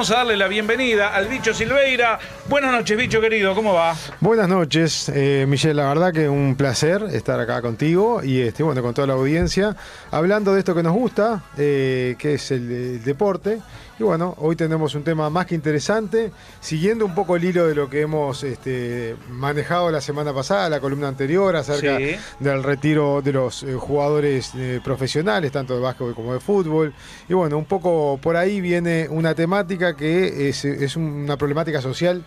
vamos 0.00 0.12
a 0.12 0.16
darle 0.16 0.36
la 0.38 0.48
bienvenida 0.48 1.14
al 1.14 1.28
bicho 1.28 1.52
Silveira. 1.52 2.18
Buenas 2.48 2.72
noches, 2.72 2.96
bicho 2.96 3.20
querido, 3.20 3.54
¿cómo 3.54 3.74
va? 3.74 3.94
Buenas 4.18 4.48
noches, 4.48 5.10
eh, 5.14 5.44
Michelle, 5.46 5.74
la 5.74 5.88
verdad 5.88 6.10
que 6.10 6.26
un 6.26 6.56
placer 6.56 7.02
estar 7.12 7.38
acá 7.38 7.60
contigo 7.60 8.24
y 8.24 8.40
este, 8.40 8.62
bueno, 8.62 8.80
con 8.80 8.94
toda 8.94 9.06
la 9.08 9.12
audiencia, 9.12 9.76
hablando 10.10 10.54
de 10.54 10.60
esto 10.60 10.74
que 10.74 10.82
nos 10.82 10.94
gusta, 10.94 11.42
eh, 11.58 12.16
que 12.18 12.32
es 12.32 12.50
el, 12.50 12.72
el 12.72 13.04
deporte. 13.04 13.60
Y 14.00 14.02
bueno, 14.02 14.34
hoy 14.38 14.56
tenemos 14.56 14.94
un 14.94 15.04
tema 15.04 15.28
más 15.28 15.44
que 15.44 15.54
interesante, 15.54 16.32
siguiendo 16.58 17.04
un 17.04 17.14
poco 17.14 17.36
el 17.36 17.44
hilo 17.44 17.66
de 17.66 17.74
lo 17.74 17.90
que 17.90 18.00
hemos 18.00 18.42
este, 18.44 19.14
manejado 19.28 19.90
la 19.90 20.00
semana 20.00 20.32
pasada, 20.32 20.70
la 20.70 20.80
columna 20.80 21.06
anterior, 21.06 21.54
acerca 21.54 21.98
Sí. 21.98 22.16
del 22.38 22.62
retiro 22.62 23.20
de 23.20 23.32
los 23.34 23.62
eh, 23.62 23.74
jugadores 23.74 24.52
eh, 24.56 24.80
profesionales, 24.82 25.52
tanto 25.52 25.74
de 25.74 25.80
básquetbol 25.80 26.14
como 26.14 26.32
de 26.32 26.40
fútbol. 26.40 26.94
Y 27.28 27.34
bueno, 27.34 27.58
un 27.58 27.66
poco 27.66 28.18
por 28.22 28.38
ahí 28.38 28.62
viene 28.62 29.06
una 29.10 29.34
temática 29.34 29.94
que 29.94 30.48
es, 30.48 30.64
es 30.64 30.96
una 30.96 31.36
problemática 31.36 31.82
social 31.82 32.24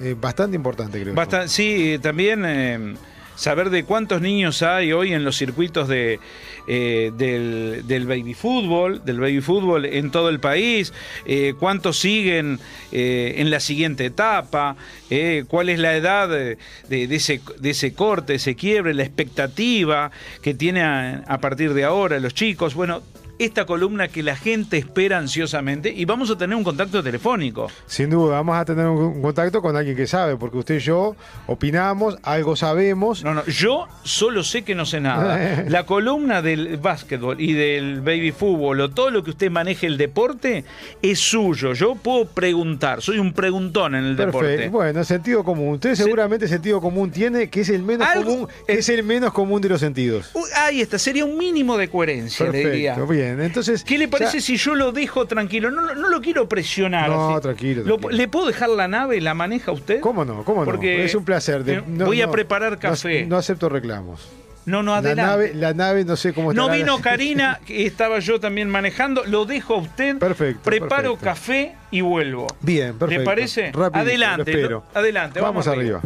eh, 0.00 0.16
bastante 0.18 0.56
importante, 0.56 0.98
creo. 0.98 1.14
yo. 1.14 1.20
Bastan- 1.20 1.46
sí, 1.48 1.98
también 2.00 2.96
saber 3.42 3.70
de 3.70 3.82
cuántos 3.82 4.20
niños 4.20 4.62
hay 4.62 4.92
hoy 4.92 5.12
en 5.12 5.24
los 5.24 5.36
circuitos 5.36 5.88
de, 5.88 6.20
eh, 6.68 7.10
del, 7.16 7.82
del 7.88 8.06
baby 8.06 8.34
fútbol, 8.34 9.04
del 9.04 9.18
baby 9.18 9.40
fútbol 9.40 9.84
en 9.84 10.12
todo 10.12 10.28
el 10.28 10.38
país, 10.38 10.92
eh, 11.26 11.54
cuántos 11.58 11.98
siguen 11.98 12.60
eh, 12.92 13.34
en 13.38 13.50
la 13.50 13.58
siguiente 13.58 14.04
etapa, 14.06 14.76
eh, 15.10 15.42
cuál 15.48 15.70
es 15.70 15.80
la 15.80 15.96
edad 15.96 16.28
de, 16.28 16.56
de 16.88 17.14
ese, 17.16 17.40
de 17.58 17.70
ese 17.70 17.94
corte, 17.94 18.34
ese 18.34 18.54
quiebre, 18.54 18.94
la 18.94 19.02
expectativa 19.02 20.12
que 20.40 20.54
tiene 20.54 20.82
a, 20.82 21.24
a 21.26 21.38
partir 21.38 21.74
de 21.74 21.82
ahora 21.82 22.20
los 22.20 22.34
chicos. 22.34 22.74
Bueno, 22.74 23.02
esta 23.44 23.66
columna 23.66 24.08
que 24.08 24.22
la 24.22 24.36
gente 24.36 24.78
espera 24.78 25.18
ansiosamente 25.18 25.92
y 25.94 26.04
vamos 26.04 26.30
a 26.30 26.38
tener 26.38 26.56
un 26.56 26.64
contacto 26.64 27.02
telefónico. 27.02 27.70
Sin 27.86 28.10
duda, 28.10 28.36
vamos 28.36 28.56
a 28.56 28.64
tener 28.64 28.86
un, 28.86 29.20
contacto 29.20 29.60
con 29.60 29.76
alguien 29.76 29.96
que 29.96 30.06
sabe, 30.06 30.36
porque 30.36 30.58
usted 30.58 30.76
y 30.76 30.80
yo 30.80 31.16
opinamos, 31.46 32.18
algo 32.22 32.56
sabemos. 32.56 33.24
No, 33.24 33.34
no, 33.34 33.44
yo 33.46 33.88
solo 34.04 34.44
sé 34.44 34.62
que 34.62 34.74
no 34.74 34.86
sé 34.86 35.00
nada. 35.00 35.64
La 35.68 35.86
columna 35.86 36.42
del 36.42 36.76
básquetbol 36.76 37.40
y 37.40 37.52
del 37.52 38.00
baby 38.00 38.32
fútbol 38.32 38.80
o 38.80 38.90
todo 38.90 39.10
lo 39.10 39.24
que 39.24 39.30
usted 39.30 39.50
maneje 39.50 39.86
el 39.86 39.98
deporte 39.98 40.64
es 41.00 41.18
suyo. 41.18 41.72
Yo 41.72 41.94
puedo 41.94 42.26
preguntar, 42.26 43.02
soy 43.02 43.18
un 43.18 43.32
preguntón 43.32 43.94
en 43.94 44.04
el 44.04 44.16
deporte. 44.16 44.48
Perfecto. 44.48 44.72
Bueno, 44.72 45.04
sentido 45.04 45.44
común. 45.44 45.74
Usted 45.74 45.94
seguramente 45.94 46.48
sentido 46.48 46.80
común 46.80 47.10
tiene, 47.10 47.48
que 47.48 47.60
es 47.60 47.68
el 47.68 47.82
menos 47.82 48.06
Algo- 48.06 48.24
común, 48.24 48.48
es 48.66 48.88
el 48.88 49.02
menos 49.02 49.32
común 49.32 49.60
de 49.60 49.68
los 49.68 49.80
sentidos. 49.80 50.30
Uy, 50.34 50.48
ahí 50.56 50.80
está, 50.80 50.98
sería 50.98 51.24
un 51.24 51.36
mínimo 51.36 51.76
de 51.76 51.88
coherencia, 51.88 52.46
le 52.48 52.58
diría. 52.58 52.94
Perfecto, 52.94 53.06
bien. 53.36 53.46
Entonces, 53.46 53.84
¿Qué 53.84 53.98
le 53.98 54.08
parece 54.08 54.38
ya- 54.38 54.44
si 54.46 54.56
yo 54.56 54.74
lo 54.74 54.92
dejo 54.92 55.26
tranquilo? 55.26 55.70
No, 55.70 55.80
no, 55.82 55.94
no 55.94 56.08
lo 56.08 56.20
quiero 56.20 56.48
presionar. 56.48 57.08
No, 57.10 57.30
así. 57.34 57.42
tranquilo, 57.42 57.82
Lo- 57.84 57.96
tranquilo. 57.98 58.10
¿Le 58.16 58.28
puedo 58.28 58.46
dejar 58.46 58.68
la 58.70 58.88
nave? 58.88 59.20
¿La 59.20 59.34
maneja 59.34 59.72
usted? 59.72 60.00
¿Cómo 60.00 60.24
no? 60.24 60.44
¿Cómo 60.44 60.64
Porque 60.64 60.98
no? 60.98 61.02
Es 61.04 61.14
un 61.14 61.24
placer. 61.24 61.64
de- 61.64 61.74
eh, 61.74 61.82
no- 61.86 62.06
voy 62.06 62.22
a 62.22 62.26
no- 62.26 62.32
preparar 62.32 62.72
no- 62.72 62.78
café. 62.78 63.26
No, 63.26 63.36
acepto 63.36 63.68
reclamos. 63.68 64.28
No, 64.64 64.80
no, 64.84 64.92
La 64.92 64.98
adelante. 64.98 65.22
nave, 65.30 65.54
la 65.54 65.74
nave 65.74 66.04
no 66.04 66.14
sé 66.14 66.32
cómo 66.32 66.52
No 66.52 66.62
estará. 66.66 66.78
vino 66.78 66.98
Karina, 67.02 67.58
que 67.66 67.84
estaba 67.84 68.20
yo 68.20 68.38
también 68.38 68.70
manejando. 68.70 69.24
Lo 69.24 69.44
dejo 69.44 69.74
a 69.74 69.78
usted. 69.78 70.18
Perfecto, 70.18 70.60
Preparo 70.62 71.14
perfecto. 71.16 71.24
café 71.24 71.74
y 71.90 72.00
vuelvo. 72.00 72.46
Bien, 72.60 72.96
perfecto. 72.96 73.20
¿Le 73.22 73.26
parece? 73.26 73.72
Rapidito, 73.72 73.98
adelante, 73.98 74.56
lo 74.68 74.84
adelante. 74.94 75.40
Vamos, 75.40 75.66
arriba. 75.66 76.00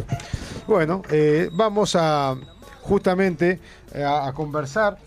Bueno, 0.65 1.03
eh, 1.11 1.49
vamos 1.51 1.95
a 1.95 2.35
justamente 2.81 3.59
eh, 3.93 4.03
a, 4.03 4.27
a 4.27 4.33
conversar 4.33 4.97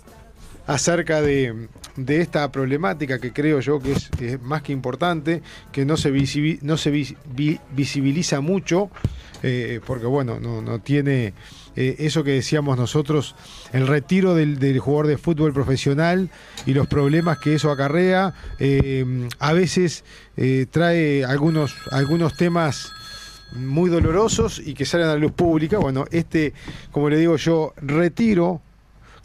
acerca 0.69 1.21
de, 1.21 1.67
de 2.05 2.21
esta 2.21 2.51
problemática 2.51 3.19
que 3.19 3.33
creo 3.33 3.61
yo 3.61 3.81
que 3.81 3.93
es, 3.93 4.11
más 4.43 4.63
que 4.63 4.73
importante, 4.73 5.43
que 5.73 5.85
no 5.85 5.97
se, 5.97 6.11
no 6.63 6.77
se 6.77 6.91
vis- 6.91 7.17
vi- 7.35 7.59
visibiliza 7.75 8.41
mucho, 8.41 8.91
eh, 9.43 9.81
porque 9.87 10.07
bueno, 10.07 10.39
no, 10.41 10.61
no 10.63 10.81
tiene 10.81 11.33
eh, 11.77 11.97
eso 11.99 12.23
que 12.25 12.33
decíamos 12.33 12.77
nosotros, 12.77 13.35
el 13.73 13.87
retiro 13.87 14.35
del, 14.35 14.59
del 14.59 14.79
jugador 14.81 15.07
de 15.07 15.19
fútbol 15.19 15.53
profesional 15.53 16.31
y 16.67 16.75
los 16.75 16.87
problemas 16.87 17.39
que 17.39 17.55
eso 17.55 17.71
acarrea, 17.71 18.35
eh, 18.59 19.29
a 19.39 19.53
veces 19.53 20.05
trae 20.71 21.25
algunos, 21.25 21.75
algunos 21.91 22.35
temas 22.37 22.91
muy 23.53 23.91
dolorosos 23.91 24.61
y 24.65 24.75
que 24.75 24.85
salen 24.87 25.07
a 25.09 25.11
la 25.15 25.17
luz 25.19 25.33
pública. 25.33 25.79
Bueno, 25.79 26.05
este, 26.11 26.53
como 26.93 27.11
le 27.11 27.17
digo 27.19 27.37
yo, 27.37 27.75
retiro 27.83 28.63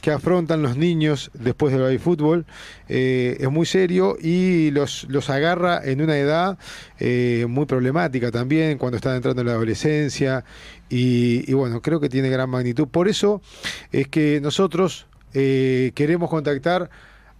que 0.06 0.12
afrontan 0.12 0.62
los 0.62 0.78
niños 0.78 1.32
después 1.34 1.74
del 1.74 1.82
baby 1.82 1.98
fútbol 1.98 2.46
eh, 2.88 3.38
es 3.40 3.50
muy 3.50 3.66
serio 3.66 4.16
y 4.22 4.70
los, 4.70 5.08
los 5.10 5.32
agarra 5.32 5.82
en 5.84 6.00
una 6.00 6.16
edad 6.16 6.60
eh, 7.00 7.48
muy 7.50 7.66
problemática 7.66 8.30
también 8.30 8.78
cuando 8.78 8.98
están 8.98 9.16
entrando 9.16 9.42
en 9.42 9.48
la 9.48 9.54
adolescencia 9.54 10.46
y, 10.90 11.52
bueno, 11.54 11.82
creo 11.82 12.00
que 12.00 12.08
tiene 12.08 12.30
gran 12.30 12.52
magnitud. 12.52 12.88
Por 12.88 13.08
eso 13.08 13.42
es 13.92 14.08
que 14.08 14.40
nosotros 14.42 15.08
eh, 15.34 15.92
queremos 15.96 16.30
contactar 16.30 16.92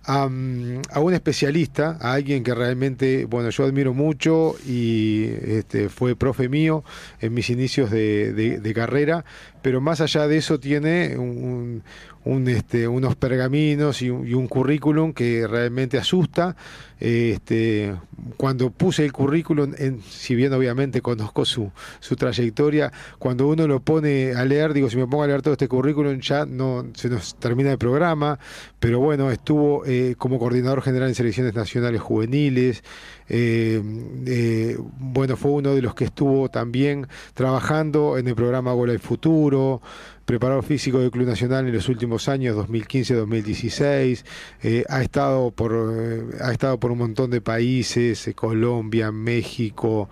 a, 0.08 0.28
mm, 0.28 0.82
a 0.92 1.00
un 1.02 1.14
especialista, 1.14 2.00
a 2.02 2.14
alguien 2.14 2.44
que 2.44 2.56
realmente, 2.56 3.26
bueno, 3.26 3.52
yo 3.52 3.64
admiro 3.66 3.94
mucho 3.94 4.56
y 4.68 5.26
este, 5.46 5.90
fue 5.90 6.16
profe 6.16 6.50
mío 6.50 6.84
en 7.22 7.32
mis 7.36 7.52
inicios 7.52 7.92
de- 7.92 8.34
de 8.60 8.74
carrera, 8.74 9.24
pero 9.62 9.82
más 9.82 10.02
allá 10.02 10.28
de 10.28 10.38
eso 10.38 10.60
tiene 10.60 11.16
un, 11.18 11.84
un, 12.26 12.48
este, 12.50 12.88
unos 12.88 13.16
pergaminos 13.16 14.02
y 14.02 14.10
un, 14.10 14.48
currículum 14.48 15.14
que 15.14 15.48
realmente 15.48 15.98
asusta. 15.98 16.56
Este, 17.00 17.94
cuando 18.38 18.72
puse 18.72 19.04
el 19.06 19.12
currículum, 19.12 19.74
en, 19.78 20.02
si 20.02 20.34
bien 20.34 20.54
obviamente 20.54 21.02
conozco 21.02 21.46
su, 21.46 21.72
su 22.00 22.16
trayectoria, 22.16 22.92
cuando 23.20 23.48
uno 23.48 23.68
lo 23.68 23.80
pone 23.80 24.34
a 24.34 24.44
leer, 24.46 24.74
digo, 24.74 24.90
si 24.90 24.98
me 24.98 25.06
pongo 25.06 25.24
a 25.24 25.28
leer 25.28 25.42
todo 25.42 25.54
este 25.54 25.68
currículum 25.68 26.20
ya 26.20 26.46
no 26.46 26.86
se 26.94 27.10
nos 27.10 27.36
termina 27.36 27.72
el 27.72 27.78
programa, 27.78 28.40
pero 28.80 29.00
bueno, 29.00 29.30
estuvo 29.30 29.86
eh, 29.86 30.16
como 30.18 30.40
coordinador 30.40 30.82
general 30.82 31.10
en 31.10 31.16
selecciones 31.16 31.54
nacionales 31.54 32.02
juveniles, 32.02 32.84
eh, 33.28 33.82
eh, 34.28 34.78
bueno, 35.00 35.36
fue 35.36 35.52
uno 35.52 35.74
de 35.74 35.82
los 35.82 35.96
que 35.96 36.06
estuvo 36.06 36.50
también 36.50 37.08
trabajando 37.34 38.18
en 38.18 38.28
el 38.28 38.36
programa 38.36 38.74
Gol 38.74 38.92
al 38.92 39.00
Futuro, 39.00 39.82
preparador 40.26 40.64
físico 40.64 41.00
del 41.00 41.12
Club 41.12 41.28
Nacional 41.28 41.68
en 41.68 41.74
los 41.74 41.88
últimos 41.88 42.28
años, 42.28 42.58
2015-2016, 42.58 44.26
eh, 44.64 44.84
ha, 44.90 45.02
estado 45.02 45.52
por, 45.52 45.74
eh, 45.74 46.24
ha 46.42 46.52
estado 46.52 46.80
por 46.80 46.92
un 46.92 46.98
montón 46.98 47.30
de 47.30 47.42
países, 47.42 48.28
eh, 48.28 48.34
Colombia, 48.34 49.12
México, 49.12 50.10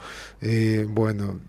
bueno, 0.90 1.40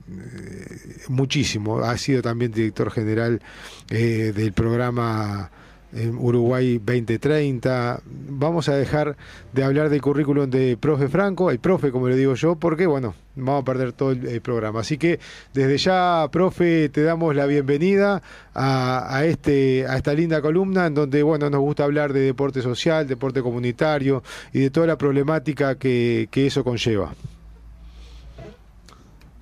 muchísimo. 1.08 1.80
Ha 1.80 1.98
sido 1.98 2.22
también 2.22 2.52
director 2.52 2.90
general 2.90 3.42
del 3.88 4.52
programa 4.52 5.50
eh, 5.94 6.10
Uruguay 6.10 6.78
2030. 6.78 8.00
Vamos 8.04 8.68
a 8.68 8.76
dejar 8.76 9.16
de 9.52 9.64
hablar 9.64 9.88
del 9.88 10.02
currículum 10.02 10.50
de 10.50 10.76
profe 10.76 11.08
Franco, 11.08 11.50
el 11.50 11.58
profe, 11.58 11.90
como 11.90 12.08
le 12.08 12.16
digo 12.16 12.34
yo, 12.34 12.56
porque, 12.56 12.86
bueno, 12.86 13.14
vamos 13.36 13.62
a 13.62 13.64
perder 13.64 13.92
todo 13.92 14.10
el, 14.10 14.40
programa. 14.40 14.80
Así 14.80 14.98
que 14.98 15.20
desde 15.52 15.78
ya, 15.78 16.28
profe, 16.30 16.88
te 16.88 17.02
damos 17.02 17.34
la 17.36 17.46
bienvenida 17.46 18.22
a, 18.54 19.16
a 19.16 19.24
este, 19.24 19.86
a 19.86 19.96
esta 19.96 20.12
linda 20.14 20.42
columna 20.42 20.86
en 20.86 20.94
donde, 20.94 21.22
bueno, 21.22 21.48
nos 21.48 21.60
gusta 21.60 21.84
hablar 21.84 22.12
de 22.12 22.20
deporte 22.20 22.60
social, 22.60 23.06
deporte 23.06 23.42
comunitario 23.42 24.22
y 24.52 24.60
de 24.60 24.70
toda 24.70 24.86
la 24.86 24.98
problemática 24.98 25.76
que, 25.76 26.28
que 26.30 26.46
eso 26.46 26.64
conlleva. 26.64 27.14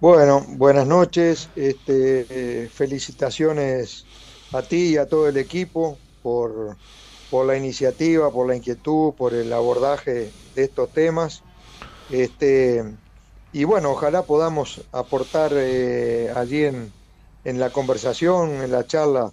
Bueno, 0.03 0.45
buenas 0.49 0.87
noches. 0.89 1.49
Este, 1.55 2.27
eh, 2.29 2.69
felicitaciones 2.69 4.05
a 4.53 4.61
ti 4.61 4.95
y 4.95 4.97
a 4.97 5.07
todo 5.07 5.29
el 5.29 5.37
equipo 5.37 5.97
por, 6.22 6.77
por 7.31 7.47
la 7.47 7.56
iniciativa, 7.56 8.31
por 8.31 8.47
la 8.47 8.56
inquietud, 8.56 9.15
por 9.15 9.34
el 9.34 9.53
abordaje 9.53 10.33
de 10.55 10.65
estos 10.65 10.93
temas. 10.93 11.43
Este, 12.10 12.84
y 13.53 13.65
bueno, 13.65 13.91
ojalá 13.91 14.22
podamos 14.22 14.83
aportar 14.92 15.53
eh, 15.54 16.30
allí 16.34 16.65
en, 16.65 16.92
en 17.45 17.59
la 17.59 17.71
conversación, 17.71 18.51
en 18.63 18.71
la 18.71 18.86
charla 18.86 19.33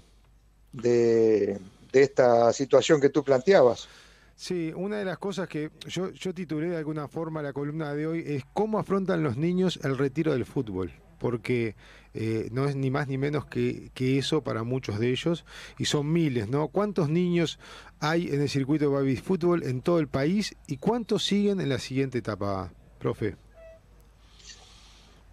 de, 0.72 1.60
de 1.92 2.02
esta 2.02 2.52
situación 2.54 3.02
que 3.02 3.10
tú 3.10 3.24
planteabas. 3.24 3.88
Sí, 4.36 4.72
una 4.74 4.98
de 5.00 5.04
las 5.06 5.18
cosas 5.18 5.50
que 5.50 5.70
yo, 5.86 6.12
yo 6.12 6.34
titulé 6.34 6.70
de 6.70 6.78
alguna 6.78 7.10
forma 7.10 7.42
la 7.42 7.52
columna 7.52 7.94
de 7.94 8.08
hoy 8.08 8.24
es 8.26 8.44
cómo 8.54 8.80
afrontan 8.80 9.22
los 9.22 9.36
niños 9.36 9.78
el 9.84 9.98
retiro 9.98 10.32
del 10.32 10.46
fútbol, 10.46 10.94
porque 11.20 11.76
eh, 12.14 12.50
no 12.52 12.68
es 12.68 12.76
ni 12.76 12.90
más 12.90 13.08
ni 13.08 13.18
menos 13.18 13.46
que, 13.46 13.92
eso 13.96 14.42
para 14.42 14.64
muchos 14.64 15.00
de 15.00 15.12
ellos, 15.12 15.46
y 15.78 15.86
son 15.86 16.12
miles, 16.12 16.50
¿no? 16.50 16.70
¿Cuántos 16.70 17.10
niños 17.10 17.60
hay 18.00 18.30
en 18.30 18.42
el 18.42 18.50
circuito 18.50 18.86
de 18.86 18.96
baby 18.96 19.16
fútbol 19.18 19.64
en 19.64 19.82
todo 19.82 20.00
el 20.00 20.08
país 20.08 20.56
y 20.66 20.78
cuántos 20.78 21.24
siguen 21.24 21.62
en 21.62 21.70
la 21.70 21.78
siguiente 21.78 22.18
etapa, 22.18 22.72
profe? 22.98 23.36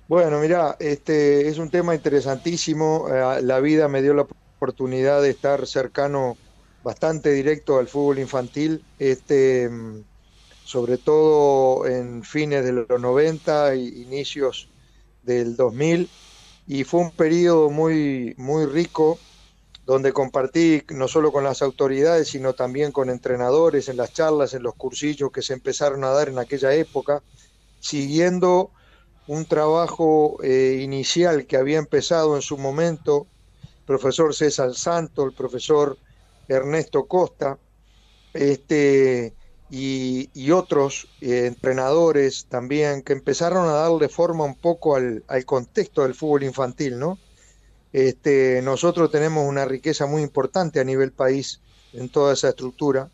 Bueno, 0.09 0.39
mira, 0.41 0.77
este 0.79 1.49
es 1.49 1.59
un 1.59 1.71
tema 1.71 1.95
interesantísimo. 1.95 3.09
Eh, 3.09 3.43
La 3.43 3.59
vida 3.61 3.89
me 3.89 4.03
dio 4.03 4.15
la 4.15 4.23
oportunidad 4.23 5.23
de 5.23 5.31
estar 5.31 5.67
cercano, 5.67 6.37
bastante 6.85 7.33
directo 7.33 7.79
al 7.79 7.89
fútbol 7.89 8.21
infantil. 8.21 8.85
Este, 8.99 9.69
mm, 9.69 10.05
sobre 10.65 10.99
todo 10.99 11.87
en 11.87 12.25
fines 12.25 12.65
de 12.65 12.73
los 12.73 13.01
90 13.01 13.73
e 13.73 13.79
inicios 13.79 14.69
del 15.27 15.57
2000, 15.57 16.09
y 16.67 16.85
fue 16.85 17.01
un 17.01 17.11
periodo 17.11 17.69
muy, 17.69 18.35
muy 18.39 18.65
rico 18.65 19.19
donde 19.85 20.13
compartí 20.13 20.83
no 20.89 21.07
solo 21.07 21.31
con 21.31 21.45
las 21.45 21.63
autoridades, 21.63 22.29
sino 22.29 22.55
también 22.55 22.91
con 22.91 23.09
entrenadores 23.09 23.89
en 23.89 23.97
las 23.97 24.13
charlas, 24.13 24.53
en 24.55 24.65
los 24.65 24.75
cursillos 24.75 25.31
que 25.31 25.43
se 25.43 25.53
empezaron 25.53 26.03
a 26.03 26.11
dar 26.11 26.29
en 26.29 26.39
aquella 26.39 26.75
época, 26.75 27.23
siguiendo 27.79 28.71
un 29.29 29.45
trabajo 29.45 30.39
eh, 30.43 30.81
inicial 30.83 31.47
que 31.47 31.57
había 31.57 31.79
empezado 31.79 32.35
en 32.35 32.43
su 32.43 32.59
momento 32.59 33.27
profesor 33.87 34.35
César 34.35 34.75
Santo, 34.75 35.25
el 35.25 35.33
profesor 35.33 35.97
Ernesto 36.49 37.07
Costa, 37.07 37.59
este, 38.35 39.35
y, 39.71 40.51
otros 40.51 41.09
eh, 41.21 41.47
entrenadores 41.47 42.47
también 42.49 43.03
que 43.03 43.13
empezaron 43.13 43.69
a 43.69 43.73
darle 43.73 44.09
forma 44.09 44.45
un 44.45 44.55
poco 44.55 44.97
al, 44.97 45.25
al 45.27 45.45
contexto 45.45 46.03
del 46.03 46.15
fútbol 46.15 46.45
infantil, 46.45 46.99
¿no? 46.99 47.19
Este, 47.93 48.61
nosotros 48.63 49.11
tenemos 49.11 49.49
una 49.49 49.65
riqueza 49.65 50.07
muy 50.07 50.23
importante 50.23 50.81
a 50.81 50.85
nivel 50.85 51.13
país 51.13 51.61
en 51.95 52.11
toda 52.11 52.35
esa 52.35 52.51
estructura. 52.51 53.11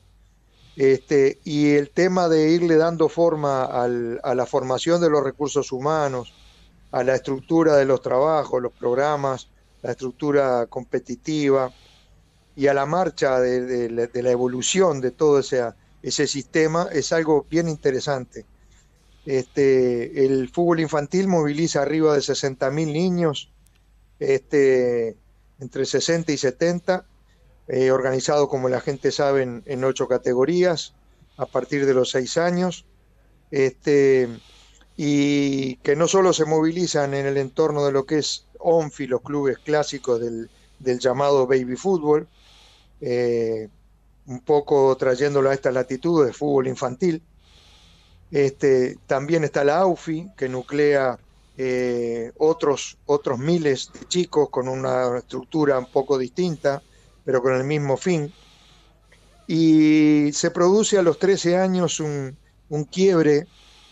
Este, 0.74 1.38
y 1.44 1.74
el 1.74 1.90
tema 1.90 2.28
de 2.28 2.50
irle 2.50 2.76
dando 2.76 3.08
forma 3.08 3.64
a 3.64 4.34
la 4.34 4.46
formación 4.46 5.00
de 5.00 5.08
los 5.10 5.22
recursos 5.22 5.70
humanos, 5.70 6.32
a 6.90 7.04
la 7.04 7.14
estructura 7.14 7.76
de 7.76 7.84
los 7.84 8.02
trabajos, 8.02 8.60
los 8.60 8.72
programas, 8.72 9.48
la 9.82 9.92
estructura 9.92 10.66
competitiva 10.66 11.72
y 12.56 12.66
a 12.66 12.74
la 12.74 12.86
marcha 12.86 13.38
de, 13.38 13.88
la 13.88 14.30
evolución 14.30 15.00
de 15.00 15.10
todo 15.10 15.38
ese, 15.38 15.62
ese 16.02 16.26
sistema 16.26 16.88
es 16.92 17.12
algo 17.12 17.46
bien 17.48 17.68
interesante. 17.68 18.44
Este, 19.24 20.24
el 20.24 20.48
fútbol 20.48 20.80
infantil 20.80 21.28
moviliza 21.28 21.82
arriba 21.82 22.14
de 22.14 22.20
60.000 22.20 22.92
niños 22.92 23.52
este, 24.18 25.16
entre 25.60 25.84
60 25.84 26.32
y 26.32 26.36
70, 26.36 27.06
eh, 27.68 27.90
organizado 27.90 28.48
como 28.48 28.68
la 28.68 28.80
gente 28.80 29.12
sabe 29.12 29.42
en, 29.42 29.84
ocho 29.84 30.08
categorías 30.08 30.94
a 31.36 31.46
partir 31.46 31.86
de 31.86 31.94
los 31.94 32.10
seis 32.10 32.36
años, 32.36 32.84
este, 33.50 34.28
y 34.96 35.76
que 35.76 35.96
no 35.96 36.08
solo 36.08 36.32
se 36.32 36.44
movilizan 36.44 37.14
en 37.14 37.26
el 37.26 37.36
entorno 37.36 37.84
de 37.84 37.92
lo 37.92 38.06
que 38.06 38.18
es 38.18 38.46
ONFI, 38.58 39.06
los 39.06 39.22
clubes 39.22 39.58
clásicos 39.58 40.20
del, 40.20 40.48
llamado 40.98 41.46
baby 41.46 41.76
fútbol, 41.76 42.28
eh, 43.00 43.68
un 44.26 44.40
poco 44.40 44.96
trayéndolo 44.96 45.50
a 45.50 45.54
esta 45.54 45.70
latitud 45.70 46.26
de 46.26 46.32
fútbol 46.32 46.68
infantil. 46.68 47.22
Este, 48.30 48.96
también 49.06 49.44
está 49.44 49.64
la 49.64 49.78
AUFI, 49.78 50.30
que 50.36 50.48
nuclea 50.48 51.18
eh, 51.58 52.32
otros, 52.38 52.96
otros 53.04 53.38
miles 53.38 53.90
de 53.92 54.06
chicos 54.08 54.48
con 54.48 54.68
una 54.68 55.18
estructura 55.18 55.78
un 55.78 55.90
poco 55.90 56.16
distinta, 56.16 56.82
pero 57.24 57.42
con 57.42 57.54
el 57.54 57.64
mismo 57.64 57.96
fin. 57.96 58.32
Y 59.46 60.30
se 60.32 60.50
produce 60.50 60.98
a 60.98 61.02
los 61.02 61.18
13 61.18 61.56
años 61.58 62.00
un, 62.00 62.36
quiebre 62.90 63.46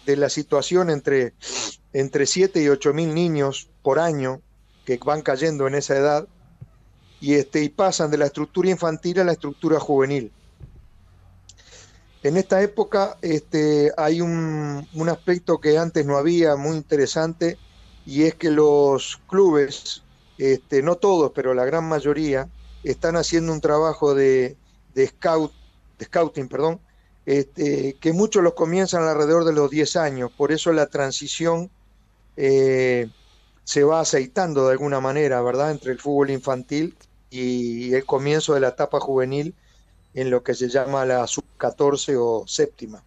de 0.07 0.17
la 0.17 0.31
situación 0.31 0.89
entre, 0.89 1.35
entre 1.93 2.25
7 2.25 2.63
y 2.63 2.69
8 2.69 2.95
mil 2.95 3.15
niños 3.15 3.69
por 3.83 3.99
año 3.99 4.41
que 4.87 4.99
van 5.05 5.21
cayendo 5.21 5.67
en 5.67 5.75
esa 5.75 5.97
edad 5.97 6.29
y, 7.21 7.35
este, 7.35 7.63
y 7.63 7.69
pasan 7.69 8.11
de 8.11 8.19
la 8.19 8.27
estructura 8.27 8.71
infantil 8.71 9.21
a 9.21 9.25
la 9.25 9.33
estructura 9.33 9.79
juvenil. 9.79 10.33
En 12.23 12.37
esta 12.37 12.61
época 12.63 13.17
este, 13.23 13.93
hay 13.97 14.21
un, 14.21 14.87
aspecto 15.09 15.59
que 15.59 15.79
antes 15.79 16.05
no 16.05 16.17
había 16.17 16.57
muy 16.57 16.77
interesante 16.77 17.57
y 18.05 18.25
es 18.25 18.35
que 18.35 18.51
los 18.51 19.21
clubes, 19.29 20.03
este, 20.37 20.83
no 20.83 20.97
todos, 20.97 21.33
pero 21.35 21.55
la 21.55 21.65
gran 21.65 21.89
mayoría, 21.89 22.49
están 22.85 23.17
haciendo 23.17 23.53
un 23.53 23.61
trabajo 23.61 24.15
de, 24.15 24.57
scout, 25.07 25.53
de 25.99 26.05
scouting, 26.07 26.49
perdón, 26.49 26.81
este, 27.25 27.97
que 28.01 28.13
muchos 28.13 28.43
los 28.43 28.55
comienzan 28.55 29.03
alrededor 29.05 29.45
de 29.45 29.53
los 29.53 29.71
10 29.71 29.97
años, 29.97 30.31
por 30.37 30.53
eso 30.53 30.73
la 30.73 30.87
transición 30.87 31.71
eh, 32.37 33.09
se 33.65 33.85
va 33.85 34.01
aceitando 34.01 34.67
de 34.67 34.73
alguna 34.73 35.01
manera, 35.01 35.41
¿verdad?, 35.41 35.71
entre 35.71 35.93
el 35.93 35.99
fútbol 35.99 36.31
infantil 36.31 36.97
y 37.31 37.95
el 37.95 38.05
comienzo 38.07 38.55
de 38.55 38.61
la 38.61 38.69
etapa 38.69 39.01
juvenil 39.01 39.55
en 40.15 40.31
lo 40.31 40.43
que 40.43 40.55
se 40.55 40.69
llama 40.69 41.05
la 41.07 41.27
sub-14 41.27 42.17
o 42.19 42.45
séptima. 42.47 43.05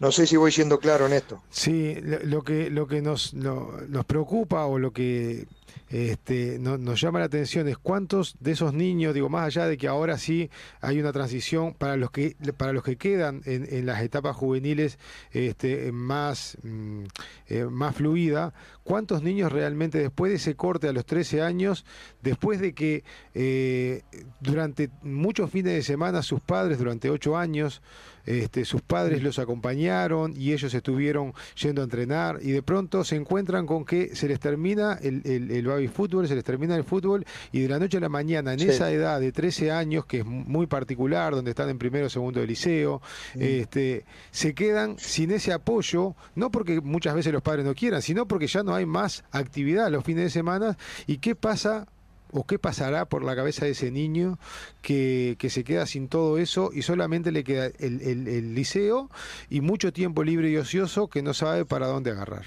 No 0.00 0.10
sé 0.10 0.26
si 0.26 0.36
voy 0.36 0.50
siendo 0.50 0.78
claro 0.78 1.06
en 1.06 1.12
esto. 1.12 1.42
Sí, 1.50 1.94
lo 2.00 2.42
que, 2.42 2.70
lo 2.70 2.86
que 2.86 3.02
nos, 3.02 3.34
nos 3.34 4.04
preocupa 4.06 4.64
o 4.64 4.78
lo 4.78 4.92
que 4.92 5.46
este, 5.90 6.58
nos 6.60 7.00
llama 7.00 7.18
la 7.18 7.24
atención 7.24 7.66
es 7.68 7.76
cuántos 7.76 8.36
de 8.38 8.52
esos 8.52 8.72
niños, 8.72 9.12
digo, 9.12 9.28
más 9.28 9.46
allá 9.46 9.66
de 9.66 9.76
que 9.76 9.88
ahora 9.88 10.18
sí 10.18 10.48
hay 10.80 11.00
una 11.00 11.12
transición 11.12 11.74
para 11.74 11.96
los 11.96 12.10
que, 12.12 12.36
para 12.56 12.72
los 12.72 12.84
que 12.84 12.96
quedan 12.96 13.42
en, 13.44 13.84
las 13.86 14.00
etapas 14.02 14.36
juveniles 14.36 14.98
este, 15.32 15.90
más, 15.90 16.56
mm, 16.62 17.02
eh, 17.48 17.64
más 17.64 17.96
fluida, 17.96 18.54
cuántos 18.84 19.22
niños 19.22 19.50
realmente 19.50 19.98
después 19.98 20.30
de 20.30 20.36
ese 20.36 20.54
corte 20.54 20.88
a 20.88 20.92
los 20.92 21.04
13 21.04 21.42
años, 21.42 21.84
después 22.22 22.60
de 22.60 22.72
que 22.72 23.02
eh, 23.34 24.02
durante 24.40 24.90
muchos 25.02 25.50
fines 25.50 25.74
de 25.74 25.82
semana 25.82 26.22
sus 26.22 26.40
padres, 26.40 26.78
durante 26.78 27.10
8 27.10 27.36
años, 27.36 27.82
este, 28.26 28.64
sus 28.64 28.82
padres 28.82 29.22
los 29.22 29.38
acompañaron 29.38 30.34
y 30.36 30.52
ellos 30.52 30.72
estuvieron 30.74 31.32
yendo 31.60 31.82
a 31.82 31.84
entrenar 31.84 32.38
y 32.42 32.52
de 32.52 32.62
pronto 32.62 33.04
se 33.04 33.16
encuentran 33.16 33.66
con 33.66 33.84
que 33.84 34.14
se 34.14 34.28
les 34.28 34.40
termina 34.40 34.98
el, 35.02 35.22
el, 35.24 35.50
el 35.50 35.66
baby 35.66 35.88
fútbol, 35.88 36.28
se 36.28 36.34
les 36.34 36.44
termina 36.44 36.76
el 36.76 36.84
fútbol 36.84 37.24
y 37.52 37.60
de 37.60 37.68
la 37.68 37.78
noche 37.78 37.98
a 37.98 38.00
la 38.00 38.08
mañana, 38.08 38.52
en 38.52 38.60
esa 38.60 38.90
edad 38.90 39.20
de 39.20 39.32
13 39.32 39.70
años, 39.70 40.06
que 40.06 40.18
es 40.18 40.26
muy 40.26 40.66
particular, 40.66 41.34
donde 41.34 41.50
están 41.50 41.68
en 41.68 41.78
primero 41.78 42.06
o 42.06 42.10
segundo 42.10 42.40
de 42.40 42.46
liceo, 42.46 43.00
mm. 43.34 43.42
este, 43.42 44.04
se 44.30 44.54
quedan 44.54 44.98
sin 44.98 45.30
ese 45.30 45.52
apoyo, 45.52 46.14
no 46.34 46.50
porque 46.50 46.80
muchas 46.80 47.14
veces 47.14 47.32
los 47.32 47.42
padres 47.42 47.64
no 47.64 47.74
quieran, 47.74 48.02
sino 48.02 48.26
porque 48.26 48.46
ya 48.46 48.62
no 48.62 48.74
hay 48.74 48.86
más 48.86 49.24
actividad 49.30 49.90
los 49.90 50.04
fines 50.04 50.24
de 50.24 50.30
semana. 50.30 50.76
¿Y 51.06 51.18
qué 51.18 51.34
pasa 51.34 51.86
o 52.32 52.44
qué 52.44 52.58
pasará 52.58 53.04
por 53.06 53.24
la 53.24 53.36
cabeza 53.36 53.64
de 53.64 53.72
ese 53.72 53.90
niño 53.90 54.38
que, 54.82 55.36
se 55.50 55.64
queda 55.64 55.86
sin 55.86 56.08
todo 56.08 56.38
eso 56.38 56.70
y 56.72 56.82
solamente 56.82 57.32
le 57.32 57.44
queda 57.44 57.70
el, 57.78 58.54
liceo 58.54 59.10
y 59.48 59.60
mucho 59.60 59.92
tiempo 59.92 60.22
libre 60.22 60.50
y 60.50 60.56
ocioso 60.56 61.08
que 61.08 61.22
no 61.22 61.34
sabe 61.34 61.64
para 61.64 61.86
dónde 61.86 62.10
agarrar. 62.10 62.44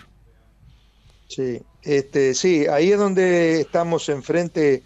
Sí, 1.27 1.61
este, 1.81 2.33
sí, 2.33 2.67
ahí 2.67 2.91
es 2.91 2.97
donde 2.97 3.61
estamos 3.61 4.07
enfrente 4.09 4.83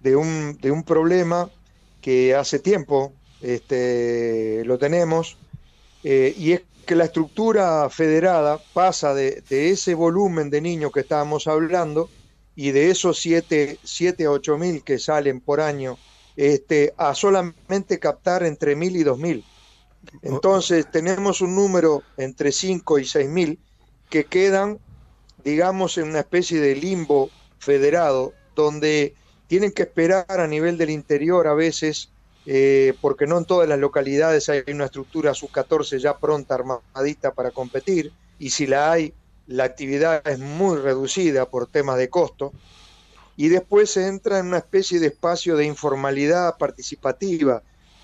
de 0.00 0.16
un, 0.16 0.58
de 0.60 0.70
un 0.70 0.82
problema 0.82 1.50
que 2.00 2.34
hace 2.34 2.58
tiempo 2.58 3.12
este, 3.40 4.62
lo 4.64 4.78
tenemos, 4.78 5.38
eh, 6.04 6.34
y 6.36 6.52
es 6.52 6.62
que 6.86 6.94
la 6.94 7.04
estructura 7.04 7.88
federada 7.90 8.60
pasa 8.72 9.12
de, 9.12 9.42
de 9.48 9.70
ese 9.70 9.94
volumen 9.94 10.50
de 10.50 10.60
niños 10.60 10.92
que 10.92 11.00
estábamos 11.00 11.48
hablando, 11.48 12.08
y 12.56 12.70
de 12.70 12.90
esos 12.90 13.20
7, 13.20 13.78
a 14.26 14.30
8 14.30 14.58
mil 14.58 14.82
que 14.82 14.98
salen 14.98 15.40
por 15.40 15.60
año, 15.60 15.98
este, 16.36 16.94
a 16.96 17.14
solamente 17.14 17.98
captar 17.98 18.42
entre 18.42 18.74
mil 18.74 18.96
y 18.96 19.04
dos 19.04 19.18
mil. 19.18 19.44
Entonces 20.22 20.90
tenemos 20.90 21.40
un 21.42 21.54
número 21.54 22.02
entre 22.16 22.52
5 22.52 22.98
y 22.98 23.04
6 23.04 23.28
mil 23.28 23.58
que 24.08 24.24
quedan, 24.24 24.78
digamos, 25.44 25.98
en 25.98 26.08
una 26.08 26.20
especie 26.20 26.60
de 26.60 26.76
limbo 26.76 27.30
federado, 27.58 28.32
donde 28.54 29.14
tienen 29.48 29.72
que 29.72 29.82
esperar 29.82 30.24
a 30.28 30.46
nivel 30.46 30.78
del 30.78 30.90
interior 30.90 31.46
a 31.48 31.54
veces, 31.54 32.10
eh, 32.46 32.94
porque 33.00 33.26
no 33.26 33.38
en 33.38 33.44
todas 33.44 33.68
las 33.68 33.78
localidades 33.78 34.48
hay 34.48 34.62
una 34.68 34.86
estructura 34.86 35.34
sub-14 35.34 35.98
ya 35.98 36.16
pronta, 36.16 36.54
armadita 36.54 37.32
para 37.32 37.50
competir, 37.50 38.12
y 38.38 38.50
si 38.50 38.66
la 38.66 38.92
hay, 38.92 39.12
la 39.46 39.64
actividad 39.64 40.26
es 40.26 40.38
muy 40.38 40.78
reducida 40.78 41.48
por 41.48 41.66
temas 41.66 41.98
de 41.98 42.08
costo, 42.08 42.52
y 43.36 43.48
después 43.48 43.90
se 43.90 44.06
entra 44.06 44.38
en 44.38 44.46
una 44.46 44.58
especie 44.58 44.98
de 44.98 45.08
espacio 45.08 45.56
de 45.56 45.66
informalidad 45.66 46.56
participativa, 46.56 47.62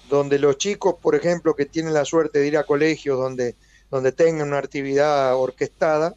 donde 0.09 0.39
los 0.39 0.59
chicos, 0.59 0.97
por 1.01 1.15
ejemplo, 1.15 1.57
que 1.57 1.65
tienen 1.65 1.95
la 1.95 2.05
suerte 2.05 2.39
de 2.39 2.47
ir 2.47 2.59
a 2.59 2.65
colegios 2.65 3.19
donde, 3.19 3.57
donde 3.91 4.13
tengan 4.13 4.49
una 4.49 4.59
actividad 4.59 5.35
orquestada, 5.37 6.15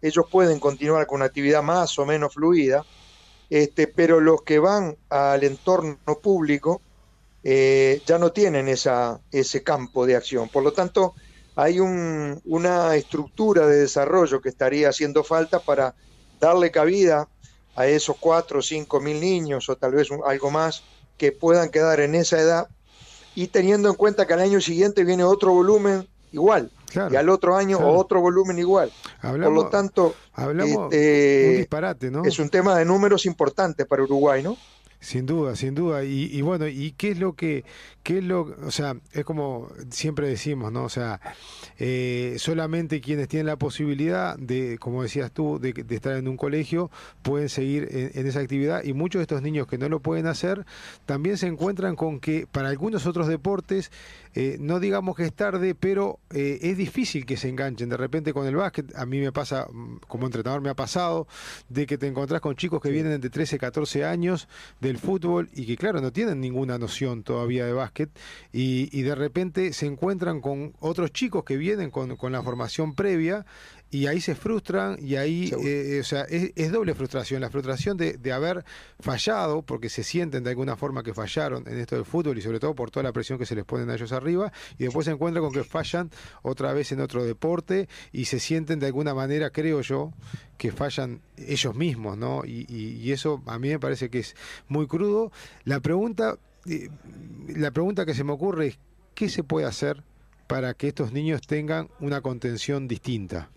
ellos 0.00 0.24
pueden 0.30 0.58
continuar 0.58 1.06
con 1.06 1.16
una 1.16 1.26
actividad 1.26 1.62
más 1.62 1.98
o 1.98 2.06
menos 2.06 2.32
fluida, 2.34 2.84
este, 3.50 3.86
pero 3.86 4.20
los 4.20 4.42
que 4.42 4.58
van 4.58 4.96
al 5.10 5.44
entorno 5.44 6.18
público 6.22 6.80
eh, 7.42 8.02
ya 8.06 8.18
no 8.18 8.32
tienen 8.32 8.68
esa, 8.68 9.20
ese 9.30 9.62
campo 9.62 10.06
de 10.06 10.16
acción. 10.16 10.48
Por 10.48 10.62
lo 10.62 10.72
tanto, 10.72 11.14
hay 11.56 11.80
una 11.80 12.96
estructura 12.96 13.66
de 13.66 13.76
desarrollo 13.76 14.40
que 14.40 14.48
estaría 14.48 14.88
haciendo 14.88 15.22
falta 15.22 15.60
para 15.60 15.94
darle 16.40 16.70
cabida 16.70 17.28
a 17.76 17.86
esos 17.86 18.16
cuatro 18.18 18.58
o 18.58 18.62
cinco 18.62 19.00
mil 19.00 19.20
niños 19.20 19.68
o 19.68 19.76
tal 19.76 19.92
vez 19.92 20.08
algo 20.26 20.50
más 20.50 20.82
que 21.16 21.32
puedan 21.32 21.70
quedar 21.70 22.00
en 22.00 22.14
esa 22.14 22.40
edad 22.40 22.68
y 23.34 23.48
teniendo 23.48 23.88
en 23.88 23.94
cuenta 23.94 24.26
que 24.26 24.34
al 24.34 24.40
año 24.40 24.60
siguiente 24.60 25.04
viene 25.04 25.24
otro 25.24 25.52
volumen 25.52 26.08
igual. 26.32 26.70
y 27.10 27.16
al 27.16 27.28
otro 27.28 27.56
año 27.56 27.78
otro 27.80 28.20
volumen 28.20 28.58
igual. 28.58 28.92
Por 29.20 29.52
lo 29.52 29.68
tanto, 29.68 30.14
hablamos 30.32 30.92
este, 30.92 31.48
un 31.50 31.56
disparate, 31.56 32.10
¿no? 32.10 32.24
Es 32.24 32.38
un 32.38 32.48
tema 32.48 32.78
de 32.78 32.84
números 32.84 33.26
importantes 33.26 33.86
para 33.86 34.02
Uruguay, 34.02 34.42
¿no? 34.42 34.56
Sin 35.04 35.26
duda, 35.26 35.54
sin 35.54 35.74
duda. 35.74 36.02
Y, 36.02 36.40
bueno, 36.40 36.66
¿y 36.66 36.92
qué 36.92 37.10
es 37.10 37.18
lo 37.18 37.34
que, 37.34 37.62
qué 38.02 38.18
es 38.18 38.24
lo, 38.24 38.56
o 38.64 38.70
sea, 38.70 38.96
es 39.12 39.22
como 39.26 39.68
siempre 39.90 40.26
decimos, 40.26 40.72
¿no? 40.72 40.84
O 40.84 40.88
sea, 40.88 41.20
eh, 41.78 42.36
solamente 42.38 43.02
quienes 43.02 43.28
tienen 43.28 43.46
la 43.46 43.56
posibilidad 43.56 44.34
de, 44.38 44.78
como 44.78 45.02
decías 45.02 45.30
tú, 45.30 45.58
de, 45.60 45.74
estar 45.90 46.16
en 46.16 46.26
un 46.26 46.38
colegio, 46.38 46.90
pueden 47.20 47.50
seguir 47.50 47.86
en, 47.90 48.26
esa 48.26 48.40
actividad. 48.40 48.82
Y 48.82 48.94
muchos 48.94 49.18
de 49.18 49.24
estos 49.24 49.42
niños 49.42 49.66
que 49.66 49.76
no 49.76 49.90
lo 49.90 50.00
pueden 50.00 50.26
hacer, 50.26 50.64
también 51.04 51.36
se 51.36 51.48
encuentran 51.48 51.96
con 51.96 52.18
que 52.18 52.46
para 52.50 52.70
algunos 52.70 53.04
otros 53.04 53.28
deportes, 53.28 53.92
eh, 54.34 54.56
no 54.58 54.80
digamos 54.80 55.16
que 55.16 55.24
es 55.24 55.32
tarde, 55.32 55.74
pero 55.74 56.18
eh, 56.30 56.58
es 56.62 56.76
difícil 56.76 57.26
que 57.26 57.36
se 57.36 57.48
enganchen. 57.48 57.88
De 57.88 57.96
repente 57.96 58.32
con 58.32 58.46
el 58.46 58.56
básquet, 58.56 58.94
a 58.96 59.06
mí 59.06 59.20
me 59.20 59.30
pasa, 59.30 59.68
mm, 59.70 59.98
como 60.08 60.26
entrenador 60.26 60.60
me 60.60 60.70
ha 60.70 60.74
pasado, 60.74 61.26
de 61.68 61.86
que 61.86 61.98
te 61.98 62.06
encontrás 62.06 62.40
con 62.40 62.56
chicos 62.56 62.80
que 62.80 62.90
vienen 62.90 63.20
de 63.20 63.30
13, 63.30 63.58
14 63.58 64.04
años, 64.04 64.48
de 64.80 64.94
fútbol 64.96 65.50
y 65.54 65.66
que 65.66 65.76
claro, 65.76 66.00
no 66.00 66.12
tienen 66.12 66.40
ninguna 66.40 66.78
noción 66.78 67.22
todavía 67.22 67.66
de 67.66 67.72
básquet 67.72 68.10
y, 68.52 69.02
de 69.04 69.14
repente 69.14 69.74
se 69.74 69.84
encuentran 69.84 70.40
con 70.40 70.72
otros 70.80 71.12
chicos 71.12 71.44
que 71.44 71.58
vienen 71.58 71.90
con, 71.90 72.16
con 72.16 72.32
la 72.32 72.42
formación 72.42 72.94
previa 72.94 73.44
y 73.94 74.08
ahí 74.08 74.20
se 74.20 74.34
frustran 74.34 74.96
y 75.00 75.14
ahí, 75.14 75.52
eh, 75.64 76.00
o 76.00 76.04
sea, 76.04 76.22
es, 76.22 76.72
doble 76.72 76.96
frustración, 76.96 77.40
la 77.40 77.48
frustración 77.48 77.96
de, 77.96 78.14
de, 78.14 78.32
haber 78.32 78.64
fallado, 78.98 79.62
porque 79.62 79.88
se 79.88 80.02
sienten 80.02 80.42
de 80.42 80.50
alguna 80.50 80.74
forma 80.74 81.04
que 81.04 81.14
fallaron 81.14 81.62
en 81.68 81.78
esto 81.78 81.94
del 81.94 82.04
fútbol 82.04 82.36
y 82.36 82.42
sobre 82.42 82.58
todo 82.58 82.74
por 82.74 82.90
toda 82.90 83.04
la 83.04 83.12
presión 83.12 83.38
que 83.38 83.46
se 83.46 83.54
les 83.54 83.64
ponen 83.64 83.88
a 83.90 83.94
ellos 83.94 84.10
arriba, 84.10 84.52
y 84.78 84.82
después 84.82 85.04
se 85.04 85.12
encuentran 85.12 85.44
con 85.44 85.52
que 85.54 85.62
fallan 85.62 86.10
otra 86.42 86.72
vez 86.72 86.90
en 86.90 87.02
otro 87.02 87.24
deporte 87.24 87.88
y 88.10 88.24
se 88.24 88.40
sienten 88.40 88.80
de 88.80 88.86
alguna 88.86 89.14
manera, 89.14 89.50
creo 89.50 89.80
yo, 89.80 90.12
que 90.58 90.72
fallan 90.72 91.20
ellos 91.36 91.76
mismos, 91.76 92.18
¿no? 92.18 92.42
Y, 92.44 92.66
y, 92.68 93.12
eso 93.12 93.44
a 93.46 93.60
mí 93.60 93.68
me 93.68 93.78
parece 93.78 94.10
que 94.10 94.18
es 94.18 94.34
muy 94.66 94.88
crudo. 94.88 95.30
La 95.62 95.78
pregunta, 95.78 96.36
eh, 96.66 96.88
la 97.46 97.70
pregunta 97.70 98.04
que 98.04 98.14
se 98.14 98.24
me 98.24 98.32
ocurre 98.32 98.66
es, 98.66 98.78
¿qué 99.14 99.28
se 99.28 99.44
puede 99.44 99.68
hacer 99.68 100.02
para 100.48 100.74
que 100.74 100.88
estos 100.88 101.12
niños 101.12 101.42
tengan 101.46 101.90
una 102.00 102.22
contención 102.22 102.88
distinta? 102.88 103.50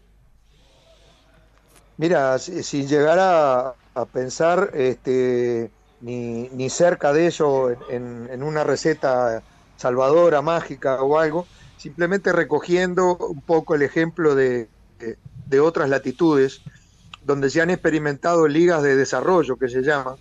Mira, 1.98 2.38
sin 2.38 2.88
llegar 2.88 3.18
a, 3.20 3.74
pensar 4.14 4.70
este, 4.76 5.72
ni, 6.02 6.48
ni, 6.50 6.70
cerca 6.70 7.12
de 7.12 7.26
eso 7.26 7.72
en, 7.90 8.44
una 8.44 8.64
receta 8.64 9.42
salvadora, 9.78 10.44
mágica 10.44 11.02
o 11.02 11.18
algo, 11.18 11.48
simplemente 11.78 12.32
recogiendo 12.32 13.18
un 13.18 13.42
poco 13.42 13.74
el 13.74 13.82
ejemplo 13.82 14.36
de, 14.36 14.70
de, 15.48 15.60
otras 15.60 15.90
latitudes, 15.90 16.62
donde 17.26 17.50
se 17.50 17.62
han 17.62 17.72
experimentado 17.72 18.48
ligas 18.48 18.84
de 18.84 18.96
desarrollo, 18.96 19.56
que 19.56 19.68
se 19.68 19.82
llaman, 19.82 20.18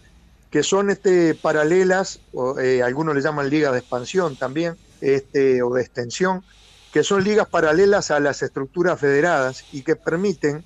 que 0.51 0.63
son 0.63 0.89
este, 0.89 1.35
paralelas, 1.35 2.21
o, 2.33 2.59
eh, 2.59 2.83
algunos 2.83 3.15
le 3.15 3.21
llaman 3.21 3.51
ligas 3.51 3.73
de 3.73 3.81
expansión 3.81 4.37
también, 4.37 4.79
este, 5.03 5.63
o 5.63 5.75
de 5.75 5.83
extensión, 5.83 6.43
que 6.91 7.05
son 7.05 7.23
ligas 7.23 7.49
paralelas 7.49 8.11
a 8.11 8.19
las 8.19 8.43
estructuras 8.43 8.99
federadas 8.99 9.65
y 9.73 9.83
que 9.83 9.95
permiten 9.97 10.65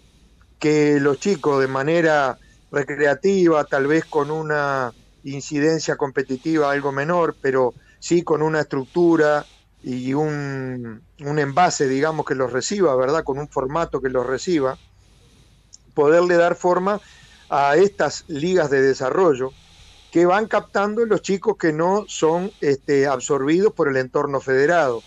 que 0.60 1.00
los 1.00 1.18
chicos 1.18 1.60
de 1.60 1.66
manera 1.66 2.38
recreativa, 2.70 3.64
tal 3.64 3.88
vez 3.88 4.04
con 4.04 4.30
una 4.30 4.92
incidencia 5.24 5.96
competitiva 5.96 6.70
algo 6.70 6.92
menor, 6.92 7.34
pero 7.40 7.74
sí 7.98 8.22
con 8.22 8.42
una 8.42 8.60
estructura 8.60 9.44
y 9.82 10.12
un, 10.12 11.02
envase, 11.18 11.88
digamos, 11.88 12.26
que 12.26 12.34
los 12.34 12.52
reciba, 12.52 12.94
¿verdad? 12.94 13.24
Con 13.24 13.38
un 13.38 13.48
formato 13.48 14.00
que 14.00 14.10
los 14.10 14.26
reciba, 14.26 14.78
poderle 15.94 16.36
dar 16.36 16.54
forma 16.54 17.00
a 17.48 17.76
estas 17.76 18.24
ligas 18.28 18.70
de 18.70 18.82
desarrollo 18.82 19.52
que 20.12 20.26
van 20.26 20.46
captando 20.46 21.04
los 21.06 21.22
chicos 21.22 21.56
que 21.56 21.72
no 21.72 22.04
son 22.06 22.52
este, 22.60 23.06
absorbidos 23.06 23.72
por 23.72 23.88
el 23.88 23.96
entorno 23.96 24.40
federado. 24.40 25.02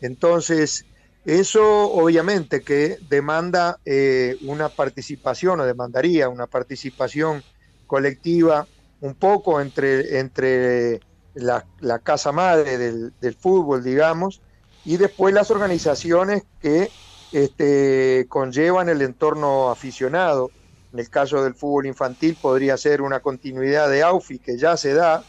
Entonces, 0.00 0.84
eso 1.26 1.90
obviamente 1.90 2.62
que 2.62 2.98
demanda 3.08 3.80
eh, 3.84 4.36
una 4.42 4.68
participación 4.68 5.58
o 5.58 5.66
demandaría 5.66 6.28
una 6.28 6.46
participación 6.46 7.42
colectiva 7.88 8.66
un 9.00 9.14
poco 9.14 9.60
entre, 9.60 10.20
entre 10.20 11.00
la, 11.34 11.64
casa 11.98 12.30
madre 12.30 12.78
del, 12.78 13.34
fútbol, 13.34 13.82
digamos, 13.82 14.40
y 14.84 14.98
después 14.98 15.34
las 15.34 15.50
organizaciones 15.50 16.44
que 16.60 16.90
este, 17.32 18.26
conllevan 18.28 18.88
el 18.88 19.02
entorno 19.02 19.70
aficionado. 19.70 20.52
En 20.92 21.00
el 21.00 21.10
caso 21.10 21.42
del 21.42 21.54
fútbol 21.54 21.86
infantil 21.86 22.38
podría 22.40 22.76
ser 22.76 23.02
una 23.02 23.18
continuidad 23.18 23.90
de 23.90 24.04
AUFI 24.04 24.38
que 24.38 24.56
ya 24.56 24.76
se 24.76 24.94
da. 24.94 25.24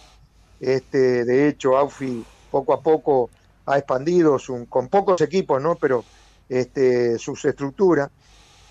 Este, 0.59 1.25
de 1.25 1.47
hecho, 1.47 1.75
AUFI 1.75 2.23
poco 2.51 2.73
a 2.73 2.81
poco 2.81 3.31
ha 3.67 3.77
expandido 3.77 4.37
con 4.69 4.87
pocos 4.87 5.21
equipos, 5.21 5.61
¿no? 5.61 5.75
Pero 5.75 6.03
este, 6.49 7.19
sus 7.19 7.45
estructuras. 7.45 8.09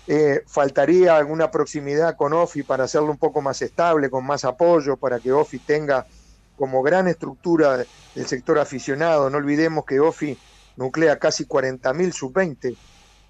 Eh, 0.09 0.43
faltaría 0.47 1.17
alguna 1.17 1.51
proximidad 1.51 2.15
con 2.15 2.31
OFI 2.31 2.63
para 2.63 2.85
hacerlo 2.85 3.11
un 3.11 3.17
poco 3.17 3.41
más 3.41 3.61
estable, 3.61 4.09
con 4.09 4.25
más 4.25 4.45
apoyo, 4.45 4.95
para 4.95 5.19
que 5.19 5.31
OFI 5.31 5.59
tenga 5.59 6.07
como 6.57 6.81
gran 6.81 7.07
estructura 7.07 7.85
el 8.15 8.25
sector 8.25 8.57
aficionado. 8.57 9.29
No 9.29 9.37
olvidemos 9.37 9.85
que 9.85 9.99
OFI 9.99 10.37
nuclea 10.77 11.19
casi 11.19 11.45
40.000 11.45 12.11
sub-20, 12.13 12.75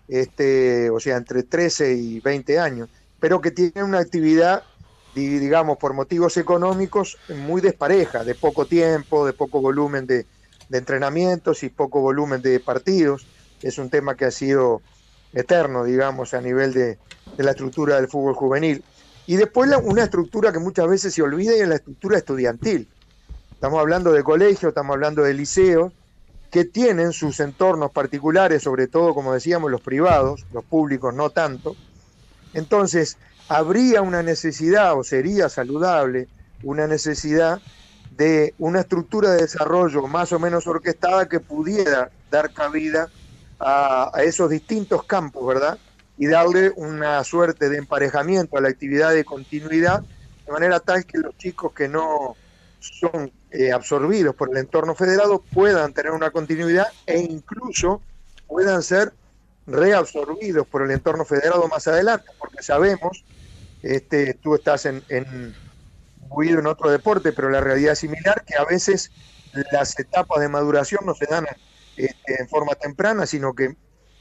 este, 0.08 0.90
o 0.90 1.00
sea, 1.00 1.18
entre 1.18 1.44
13 1.44 1.94
y 1.94 2.20
20 2.20 2.60
años, 2.60 2.90
pero 3.20 3.42
que 3.42 3.52
tiene 3.52 3.84
una 3.84 4.00
actividad, 4.00 4.64
digamos, 5.16 5.78
por 5.78 5.94
motivos 5.94 6.38
económicos 6.38 7.18
muy 7.30 7.60
despareja, 7.60 8.24
de 8.24 8.36
poco 8.36 8.66
tiempo, 8.66 9.26
de 9.26 9.34
poco 9.34 9.62
volumen 9.62 10.06
de, 10.06 10.28
de 10.70 10.78
entrenamientos 10.78 11.64
y 11.64 11.70
poco 11.70 12.02
volumen 12.02 12.42
de 12.42 12.60
partidos. 12.60 13.26
Es 13.62 13.78
un 13.78 13.90
tema 13.90 14.16
que 14.16 14.26
ha 14.26 14.32
sido 14.32 14.82
eterno, 15.34 15.84
digamos, 15.84 16.34
a 16.34 16.42
nivel 16.42 16.74
de, 16.74 16.98
la 17.38 17.52
estructura 17.52 17.96
del 17.96 18.08
fútbol 18.08 18.34
juvenil. 18.34 18.84
Y 19.26 19.36
después 19.36 19.70
una 19.84 20.04
estructura 20.04 20.52
que 20.52 20.60
muchas 20.60 20.88
veces 20.88 21.14
se 21.14 21.22
olvida 21.22 21.56
y 21.56 21.60
es 21.60 21.68
la 21.68 21.76
estructura 21.76 22.18
estudiantil. 22.18 22.88
Estamos 23.52 23.80
hablando 23.80 24.12
de 24.12 24.24
colegios, 24.24 24.70
estamos 24.70 24.94
hablando 24.94 25.24
de 25.24 25.34
liceos, 25.34 25.92
que 26.52 26.64
tienen 26.64 27.12
sus 27.12 27.40
entornos 27.40 27.92
particulares, 27.92 28.64
sobre 28.64 28.88
todo, 28.88 29.14
como 29.14 29.34
decíamos, 29.34 29.70
los 29.70 29.82
privados, 29.82 30.46
los 30.54 30.64
públicos 30.64 31.14
no 31.14 31.30
tanto. 31.30 31.76
Entonces, 32.54 33.18
habría 33.50 34.02
una 34.02 34.24
necesidad, 34.24 34.98
o 34.98 35.04
sería 35.04 35.50
saludable, 35.50 36.28
una 36.64 36.88
necesidad 36.88 37.60
de 38.18 38.56
una 38.58 38.80
estructura 38.80 39.32
de 39.32 39.44
desarrollo 39.44 40.08
más 40.08 40.32
o 40.34 40.40
menos 40.40 40.66
orquestada 40.66 41.30
que 41.30 41.40
pudiera 41.40 42.10
dar 42.32 42.52
cabida 42.52 43.10
a, 43.60 44.12
esos 44.24 44.50
distintos 44.50 45.04
campos, 45.04 45.46
¿verdad? 45.46 45.78
Y 46.18 46.26
darle 46.26 46.72
una 46.76 47.24
suerte 47.24 47.70
de 47.70 47.78
emparejamiento 47.78 48.58
a 48.58 48.62
la 48.62 48.70
actividad 48.70 49.14
de 49.14 49.24
continuidad, 49.24 50.02
de 50.46 50.52
manera 50.52 50.80
tal 50.80 51.06
que 51.06 51.20
los 51.20 51.38
chicos 51.38 51.74
que 51.74 51.88
no 51.88 52.36
son 52.80 53.32
eh, 53.52 53.72
absorbidos 53.72 54.36
por 54.36 54.50
el 54.50 54.58
entorno 54.58 54.96
federado 54.96 55.44
puedan 55.54 55.94
tener 55.94 56.12
una 56.12 56.32
continuidad 56.32 56.88
e 57.06 57.20
incluso 57.20 58.02
puedan 58.48 58.82
ser 58.82 59.14
reabsorbidos 59.68 60.66
por 60.66 60.82
el 60.82 60.92
entorno 60.92 61.24
federado 61.24 61.68
más 61.68 61.88
adelante, 61.88 62.32
porque 62.40 62.64
sabemos, 62.64 63.24
este, 63.84 64.34
tú 64.36 64.56
estás 64.56 64.86
en 64.86 65.04
en 65.10 65.54
otro 66.66 66.90
deporte, 66.90 67.32
pero 67.32 67.50
la 67.50 67.62
realidad 67.62 67.94
es 67.94 68.00
similar, 68.00 68.44
que 68.46 68.56
a 68.56 68.66
veces 68.66 69.12
las 69.72 69.98
etapas 70.00 70.40
de 70.40 70.50
maduración 70.50 71.06
no 71.06 71.14
se 71.16 71.26
dan 71.26 71.46
este, 71.96 72.42
en 72.42 72.48
forma 72.48 72.76
temprana, 72.76 73.26
sino 73.26 73.54
que, 73.54 73.76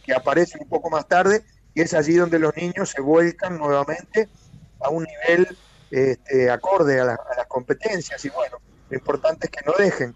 que 0.04 0.14
aparecen 0.14 0.62
un 0.62 0.68
poco 0.68 0.90
más 0.90 1.06
tarde, 1.08 1.44
y 1.74 1.82
es 1.82 1.94
allí 1.94 2.14
donde 2.14 2.38
los 2.38 2.56
niños 2.56 2.90
se 2.90 3.00
vuelcan 3.00 3.58
nuevamente 3.58 4.28
a 4.80 4.88
un 4.88 5.04
nivel 5.04 5.56
este, 5.90 6.50
acorde 6.50 7.00
a, 7.00 7.04
las 7.04 7.46
competencias. 7.48 8.24
Y 8.24 8.30
bueno, 8.30 8.58
lo 8.88 8.96
importante 8.96 9.46
es 9.46 9.50
que 9.50 9.64
no 9.66 9.74
dejen, 9.78 10.14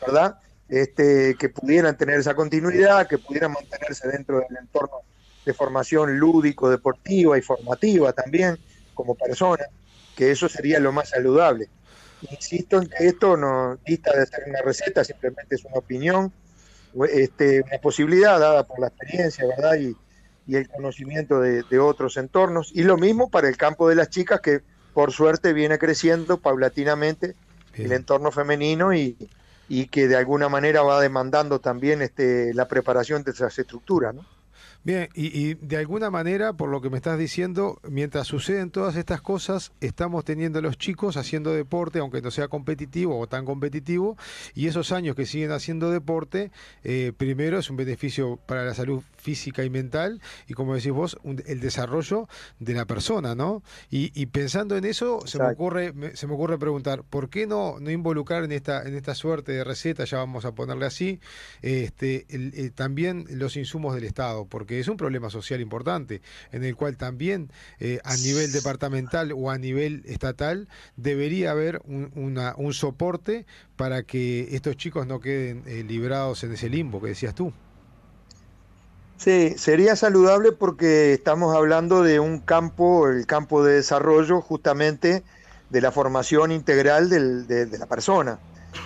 ¿verdad? 0.00 0.38
Este, 0.68 1.34
que 1.36 1.48
pudieran 1.48 1.96
tener 1.96 2.18
esa 2.20 2.34
continuidad, 2.34 3.06
que 3.06 3.16
pudieran 3.16 3.52
mantenerse 3.52 4.06
dentro 4.08 4.40
del 4.40 4.58
entorno 4.58 5.00
de 5.46 5.54
formación 5.54 6.18
lúdico, 6.18 6.68
deportiva 6.68 7.38
y 7.38 7.42
formativa 7.42 8.12
también 8.12 8.58
como 8.92 9.14
personas 9.14 9.66
que 10.18 10.32
eso 10.32 10.48
sería 10.48 10.80
lo 10.80 10.90
más 10.90 11.10
saludable. 11.10 11.68
Insisto 12.28 12.82
en 12.82 12.88
que 12.88 13.06
esto 13.06 13.36
no 13.36 13.78
dista 13.86 14.12
de 14.18 14.26
ser 14.26 14.42
una 14.48 14.60
receta, 14.62 15.04
simplemente 15.04 15.54
es 15.54 15.64
una 15.64 15.76
opinión, 15.76 16.32
este, 17.08 17.62
una 17.62 17.78
posibilidad 17.80 18.40
dada 18.40 18.64
por 18.64 18.80
la 18.80 18.88
experiencia, 18.88 19.46
¿verdad? 19.46 19.76
Y, 19.76 19.96
el 20.52 20.66
conocimiento 20.66 21.40
de, 21.40 21.78
otros 21.78 22.16
entornos. 22.16 22.72
Y 22.74 22.82
lo 22.82 22.96
mismo 22.96 23.30
para 23.30 23.48
el 23.48 23.56
campo 23.56 23.88
de 23.88 23.94
las 23.94 24.08
chicas, 24.08 24.40
que 24.40 24.62
por 24.92 25.12
suerte 25.12 25.52
viene 25.52 25.78
creciendo 25.78 26.38
paulatinamente 26.38 27.36
el 27.74 27.92
entorno 27.92 28.32
femenino 28.32 28.94
y, 28.94 29.16
y 29.68 29.86
que 29.86 30.08
de 30.08 30.16
alguna 30.16 30.48
manera 30.48 30.82
va 30.82 31.00
demandando 31.02 31.60
también 31.60 32.00
este, 32.00 32.54
la 32.54 32.66
preparación 32.66 33.22
de 33.22 33.32
esas 33.32 33.56
estructuras. 33.58 34.14
¿no? 34.14 34.24
Bien, 34.84 35.08
y, 35.14 35.54
de 35.54 35.76
alguna 35.76 36.08
manera, 36.08 36.52
por 36.52 36.70
lo 36.70 36.80
que 36.80 36.88
me 36.88 36.96
estás 36.96 37.18
diciendo, 37.18 37.80
mientras 37.82 38.28
suceden 38.28 38.70
todas 38.70 38.94
estas 38.96 39.20
cosas, 39.20 39.72
estamos 39.80 40.24
teniendo 40.24 40.60
a 40.60 40.62
los 40.62 40.78
chicos 40.78 41.16
haciendo 41.16 41.52
deporte, 41.52 41.98
aunque 41.98 42.22
no 42.22 42.30
sea 42.30 42.48
competitivo 42.48 43.18
o 43.18 43.26
tan 43.26 43.44
competitivo, 43.44 44.16
y 44.54 44.68
esos 44.68 44.92
años 44.92 45.16
que 45.16 45.26
siguen 45.26 45.50
haciendo 45.50 45.90
deporte, 45.90 46.52
eh, 46.84 47.12
primero 47.16 47.58
es 47.58 47.68
un 47.70 47.76
beneficio 47.76 48.38
para 48.46 48.64
la 48.64 48.72
salud 48.72 49.02
física 49.16 49.64
y 49.64 49.68
mental, 49.68 50.22
y 50.46 50.54
como 50.54 50.74
decís 50.74 50.92
vos, 50.92 51.18
el 51.24 51.60
desarrollo 51.60 52.28
de 52.60 52.74
la 52.74 52.86
persona, 52.86 53.34
¿no? 53.34 53.62
Y, 53.90 54.26
pensando 54.26 54.76
en 54.76 54.84
eso, 54.84 55.26
se 55.26 55.38
me, 55.38 55.48
ocurre, 55.48 55.92
se 56.14 56.26
me 56.26 56.34
ocurre 56.34 56.56
preguntar, 56.56 57.02
¿por 57.02 57.28
qué 57.28 57.46
no, 57.46 57.80
no 57.80 57.90
involucrar 57.90 58.44
en 58.44 58.52
esta, 58.52 58.82
en 58.82 58.94
esta 58.94 59.14
suerte 59.14 59.52
de 59.52 59.64
receta, 59.64 60.04
ya 60.04 60.18
vamos 60.18 60.44
a 60.44 60.52
ponerle 60.52 60.86
así, 60.86 61.20
este, 61.62 62.26
eh, 62.28 62.70
también 62.74 63.26
los 63.28 63.56
insumos 63.56 63.94
del 63.94 64.04
Estado? 64.04 64.46
Porque 64.46 64.67
es 64.70 64.88
un 64.88 64.96
problema 64.96 65.30
social 65.30 65.60
importante, 65.60 66.20
en 66.52 66.64
el 66.64 66.76
cual 66.76 66.96
también 66.96 67.50
eh, 67.80 68.00
a 68.04 68.16
nivel 68.16 68.52
departamental 68.52 69.32
o 69.32 69.50
a 69.50 69.58
nivel 69.58 70.02
estatal 70.06 70.68
debería 70.96 71.52
haber 71.52 71.80
un, 71.84 72.10
un 72.56 72.74
soporte 72.74 73.46
para 73.76 74.02
que 74.02 74.48
estos 74.54 74.76
chicos 74.76 75.06
no 75.06 75.20
queden 75.20 75.62
eh, 75.66 75.84
librados 75.86 76.42
en 76.44 76.52
ese 76.52 76.68
limbo 76.68 77.00
que 77.00 77.08
decías 77.08 77.34
tú. 77.34 77.52
Sí, 79.16 79.54
sería 79.56 79.96
saludable 79.96 80.52
porque 80.52 81.12
estamos 81.12 81.54
hablando 81.56 82.02
de 82.02 82.20
un 82.20 82.38
campo, 82.38 83.08
el 83.08 83.26
campo 83.26 83.64
de 83.64 83.74
desarrollo 83.74 84.40
justamente 84.40 85.24
de 85.70 85.80
la 85.80 85.90
formación 85.90 86.52
integral 86.52 87.10
de 87.10 87.78
la 87.78 87.86
persona. 87.86 88.38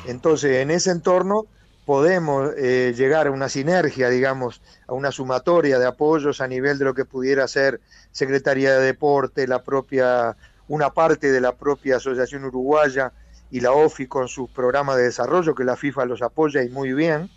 Entonces, 0.07 0.63
en 0.63 0.71
ese 0.71 0.91
entorno 0.91 1.47
podemos 1.85 2.51
eh, 2.57 2.95
llegar 2.97 3.27
a 3.27 3.31
una 3.31 3.49
sinergia, 3.49 4.09
digamos, 4.09 4.63
a 4.87 4.93
una 4.93 5.11
sumatoria 5.11 5.79
de 5.79 5.87
apoyos 5.87 6.41
a 6.41 6.47
nivel 6.47 6.79
de 6.79 6.85
lo 6.85 6.95
que 6.95 7.05
pudiera 7.05 7.49
ser 7.49 7.81
Secretaría 8.13 8.75
de 8.75 8.87
Deporte, 8.87 9.47
la 9.47 9.63
propia, 9.63 10.37
una 10.69 10.91
parte 10.91 11.33
de 11.33 11.41
la 11.41 11.57
propia 11.57 11.97
Asociación 11.97 12.45
Uruguaya 12.45 13.13
y 13.51 13.61
la 13.61 13.73
OFI 13.73 14.07
con 14.07 14.29
sus 14.29 14.49
programas 14.51 14.97
de 14.97 15.05
desarrollo, 15.05 15.55
que 15.55 15.65
la 15.65 15.77
FIFA 15.77 16.07
los 16.07 16.23
apoya 16.23 16.63
y 16.63 16.69
muy 16.69 16.93
bien, 16.93 17.29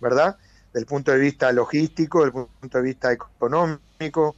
¿verdad? 0.00 0.36
Del 0.72 0.86
punto 0.86 1.12
de 1.12 1.18
vista 1.18 1.52
logístico, 1.52 2.22
del 2.22 2.32
punto 2.32 2.78
de 2.78 2.84
vista 2.84 3.12
económico, 3.12 4.34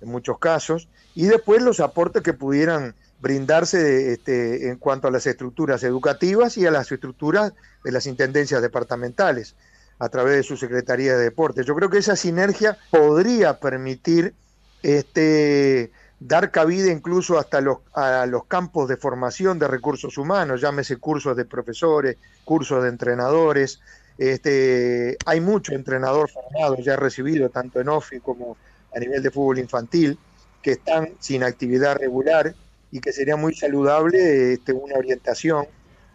en 0.00 0.08
muchos 0.08 0.38
casos, 0.38 0.88
y 1.14 1.26
después 1.26 1.62
los 1.62 1.80
aportes 1.80 2.22
que 2.22 2.34
pudieran 2.34 2.94
brindarse 3.20 4.12
este, 4.12 4.68
en 4.68 4.76
cuanto 4.76 5.08
a 5.08 5.10
las 5.10 5.26
estructuras 5.26 5.82
educativas 5.82 6.56
y 6.58 6.66
a 6.66 6.70
las 6.70 6.90
estructuras 6.92 7.52
de 7.84 7.92
las 7.92 8.06
intendencias 8.06 8.62
departamentales 8.62 9.54
a 9.98 10.08
través 10.08 10.36
de 10.36 10.42
su 10.42 10.56
Secretaría 10.56 11.16
de 11.16 11.24
Deportes. 11.24 11.64
Yo 11.66 11.74
creo 11.74 11.88
que 11.88 11.98
esa 11.98 12.16
sinergia 12.16 12.76
podría 12.90 13.58
permitir 13.58 14.34
este, 14.82 15.90
dar 16.20 16.50
cabida 16.50 16.92
incluso 16.92 17.38
hasta 17.38 17.60
los, 17.60 17.78
a 17.94 18.26
los 18.26 18.44
campos 18.44 18.88
de 18.88 18.96
formación 18.96 19.58
de 19.58 19.68
recursos 19.68 20.18
humanos, 20.18 20.60
llámese 20.60 20.96
cursos 20.98 21.36
de 21.36 21.44
profesores, 21.44 22.16
cursos 22.44 22.82
de 22.82 22.90
entrenadores. 22.90 23.80
Este, 24.18 25.16
hay 25.24 25.40
mucho 25.40 25.72
entrenador 25.74 26.30
formado, 26.30 26.76
ya 26.76 26.96
recibido 26.96 27.48
tanto 27.48 27.80
en 27.80 27.88
OFI 27.88 28.20
como 28.20 28.56
a 28.94 28.98
nivel 28.98 29.22
de 29.22 29.30
fútbol 29.30 29.58
infantil, 29.58 30.18
que 30.62 30.72
están 30.72 31.10
sin 31.20 31.42
actividad 31.42 31.96
regular 31.96 32.54
y 32.96 33.00
que 33.00 33.12
sería 33.12 33.36
muy 33.36 33.54
saludable 33.54 34.54
este, 34.54 34.72
una 34.72 34.94
orientación, 34.96 35.66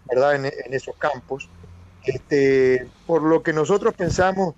¿verdad?, 0.05 0.35
en, 0.35 0.73
esos 0.73 0.95
campos. 0.97 1.47
Este, 2.03 2.88
por 3.05 3.21
lo 3.21 3.43
que 3.43 3.53
nosotros 3.53 3.93
pensamos, 3.93 4.55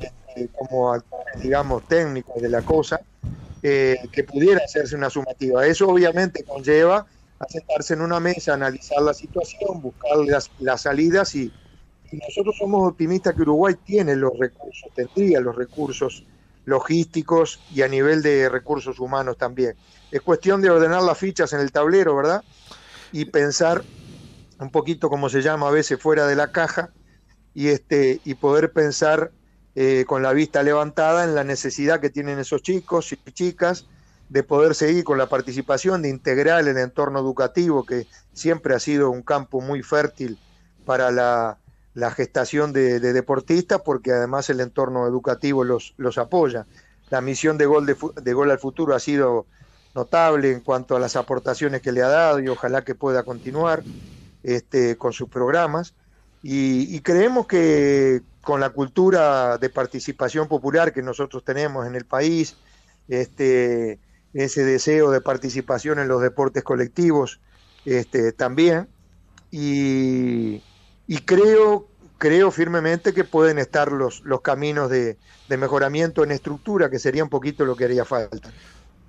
este, 0.00 0.48
como 0.48 1.00
digamos, 1.40 1.86
técnicos 1.86 2.42
de 2.42 2.48
la 2.48 2.62
cosa, 2.62 3.00
eh, 3.62 3.98
que 4.10 4.24
pudiera 4.24 4.64
hacerse 4.64 4.96
una 4.96 5.10
sumativa. 5.10 5.64
Eso 5.64 5.88
obviamente 5.88 6.42
conlleva 6.42 7.06
a 7.38 7.48
sentarse 7.48 7.94
en 7.94 8.00
una 8.00 8.18
mesa, 8.18 8.54
analizar 8.54 9.00
la 9.00 9.14
situación, 9.14 9.80
buscar 9.80 10.16
las, 10.26 10.50
las 10.58 10.82
salidas 10.82 11.36
y, 11.36 11.52
y, 12.10 12.16
nosotros 12.16 12.56
somos 12.58 12.88
optimistas 12.88 13.34
que 13.34 13.42
Uruguay 13.42 13.76
tiene 13.84 14.16
los 14.16 14.36
recursos, 14.36 14.90
tendría 14.96 15.40
los 15.40 15.54
recursos 15.54 16.24
logísticos 16.64 17.60
y 17.72 17.82
a 17.82 17.88
nivel 17.88 18.22
de 18.22 18.48
recursos 18.48 18.98
humanos 18.98 19.36
también. 19.36 19.76
Es 20.10 20.20
cuestión 20.22 20.60
de 20.60 20.70
ordenar 20.70 21.02
las 21.02 21.18
fichas 21.18 21.52
en 21.52 21.60
el 21.60 21.72
tablero, 21.72 22.16
¿verdad? 22.16 22.42
Y 23.12 23.26
pensar 23.26 23.82
un 24.58 24.70
poquito 24.70 25.08
como 25.08 25.28
se 25.28 25.42
llama 25.42 25.68
a 25.68 25.70
veces 25.70 26.00
fuera 26.00 26.26
de 26.26 26.36
la 26.36 26.52
caja 26.52 26.90
y 27.54 27.68
este 27.68 28.20
y 28.24 28.34
poder 28.34 28.72
pensar 28.72 29.32
eh, 29.74 30.04
con 30.06 30.22
la 30.22 30.32
vista 30.32 30.62
levantada 30.62 31.24
en 31.24 31.34
la 31.34 31.44
necesidad 31.44 32.00
que 32.00 32.10
tienen 32.10 32.38
esos 32.38 32.62
chicos 32.62 33.12
y 33.12 33.16
chicas 33.32 33.86
de 34.28 34.42
poder 34.42 34.74
seguir 34.74 35.04
con 35.04 35.18
la 35.18 35.28
participación, 35.28 36.02
de 36.02 36.08
integrar 36.08 36.66
el 36.66 36.76
entorno 36.76 37.18
educativo, 37.18 37.84
que 37.84 38.06
siempre 38.32 38.74
ha 38.74 38.78
sido 38.78 39.10
un 39.10 39.22
campo 39.22 39.60
muy 39.60 39.82
fértil 39.82 40.38
para 40.84 41.10
la, 41.10 41.58
gestación 42.14 42.72
de, 42.72 43.00
deportistas, 43.00 43.80
porque 43.84 44.12
además 44.12 44.48
el 44.48 44.60
entorno 44.60 45.06
educativo 45.06 45.64
los, 45.64 45.94
los 45.96 46.16
apoya. 46.16 46.66
La 47.10 47.20
misión 47.20 47.58
de 47.58 47.66
gol, 47.66 47.86
de 47.86 48.32
gol 48.32 48.50
al 48.52 48.58
futuro 48.60 48.94
ha 48.94 49.00
sido 49.00 49.46
notable 49.94 50.52
en 50.52 50.60
cuanto 50.60 50.96
a 50.96 51.00
las 51.00 51.16
aportaciones 51.16 51.82
que 51.82 51.92
le 51.92 52.02
ha 52.02 52.08
dado 52.08 52.40
y 52.40 52.48
ojalá 52.48 52.82
que 52.84 52.94
pueda 52.94 53.22
continuar 53.22 53.82
este, 54.42 54.96
con 54.96 55.12
sus 55.12 55.28
programas. 55.28 55.94
Y, 56.42 57.00
creemos 57.00 57.46
que 57.46 58.22
con 58.40 58.60
la 58.60 58.70
cultura 58.70 59.58
de 59.58 59.68
participación 59.68 60.48
popular 60.48 60.92
que 60.92 61.02
nosotros 61.02 61.44
tenemos 61.44 61.86
en 61.86 61.94
el 61.94 62.06
país, 62.06 62.56
este, 63.08 63.98
ese 64.32 64.64
deseo 64.64 65.10
de 65.10 65.20
participación 65.20 65.98
en 65.98 66.08
los 66.08 66.22
deportes 66.22 66.62
colectivos 66.62 67.40
este, 67.84 68.32
también, 68.32 68.88
y, 69.50 70.62
creo, 71.26 71.88
creo 72.16 72.50
firmemente 72.50 73.12
que 73.12 73.24
pueden 73.24 73.58
estar 73.58 73.92
los, 73.92 74.22
los 74.22 74.40
caminos 74.40 74.88
de, 74.88 75.18
de 75.50 75.56
mejoramiento 75.58 76.24
en 76.24 76.30
estructura, 76.30 76.88
que 76.88 76.98
sería 76.98 77.24
un 77.24 77.28
poquito 77.28 77.66
lo 77.66 77.76
que 77.76 77.84
haría 77.84 78.06
falta. 78.06 78.50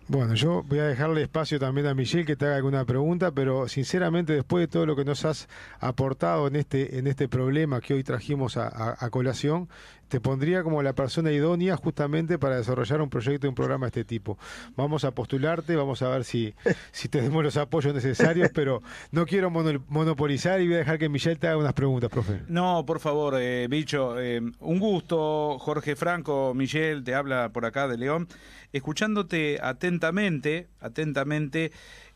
Bueno, 0.07 0.33
yo 0.33 0.63
voy 0.63 0.79
a 0.79 0.85
dejarle 0.85 1.21
espacio 1.21 1.57
también 1.59 1.87
a 1.87 1.93
Michelle 1.93 2.25
que 2.25 2.35
te 2.35 2.45
haga 2.45 2.57
alguna 2.57 2.83
pregunta, 2.83 3.31
pero 3.31 3.69
sinceramente 3.69 4.33
después 4.33 4.63
de 4.63 4.67
todo 4.67 4.85
lo 4.85 4.95
que 4.95 5.05
nos 5.05 5.23
has 5.23 5.47
aportado 5.79 6.47
en 6.47 6.57
este, 6.57 6.97
en 6.97 7.07
este 7.07 7.29
problema 7.29 7.79
que 7.79 7.93
hoy 7.93 8.03
trajimos 8.03 8.57
a, 8.57 9.09
colación, 9.09 9.69
te 10.11 10.19
pondría 10.19 10.61
como 10.61 10.83
la 10.83 10.91
persona 10.91 11.31
idónea 11.31 11.77
justamente 11.77 12.37
para 12.37 12.57
desarrollar 12.57 13.01
un 13.01 13.09
proyecto 13.09 13.47
y 13.47 13.49
un 13.49 13.55
programa 13.55 13.85
de 13.85 14.01
este 14.01 14.03
tipo. 14.03 14.37
Vamos 14.75 15.05
a 15.05 15.11
postularte, 15.11 15.73
vamos 15.77 16.01
a 16.01 16.09
ver 16.09 16.25
si, 16.25 16.53
si 16.91 17.07
tenemos 17.07 17.41
los 17.41 17.55
apoyos 17.55 17.93
necesarios, 17.93 18.49
pero 18.53 18.83
no 19.11 19.25
quiero 19.25 19.49
monopolizar 19.49 20.59
y 20.59 20.65
voy 20.65 20.75
a 20.75 20.79
dejar 20.79 20.99
que 20.99 21.07
Michelle 21.07 21.37
te 21.37 21.47
haga 21.47 21.55
unas 21.55 21.71
preguntas, 21.71 22.09
profe. 22.09 22.41
No, 22.49 22.85
por 22.85 22.99
favor, 22.99 23.35
eh, 23.39 23.67
bicho, 23.69 24.19
eh, 24.19 24.41
un 24.59 24.79
gusto, 24.79 25.57
Jorge 25.59 25.95
Franco, 25.95 26.51
Michelle, 26.53 27.03
te 27.03 27.15
habla 27.15 27.49
por 27.53 27.65
acá 27.65 27.87
de 27.87 27.97
León 27.97 28.27
escuchándote 28.73 29.59
atentamente, 29.61 30.67
atentamente, 30.81 31.71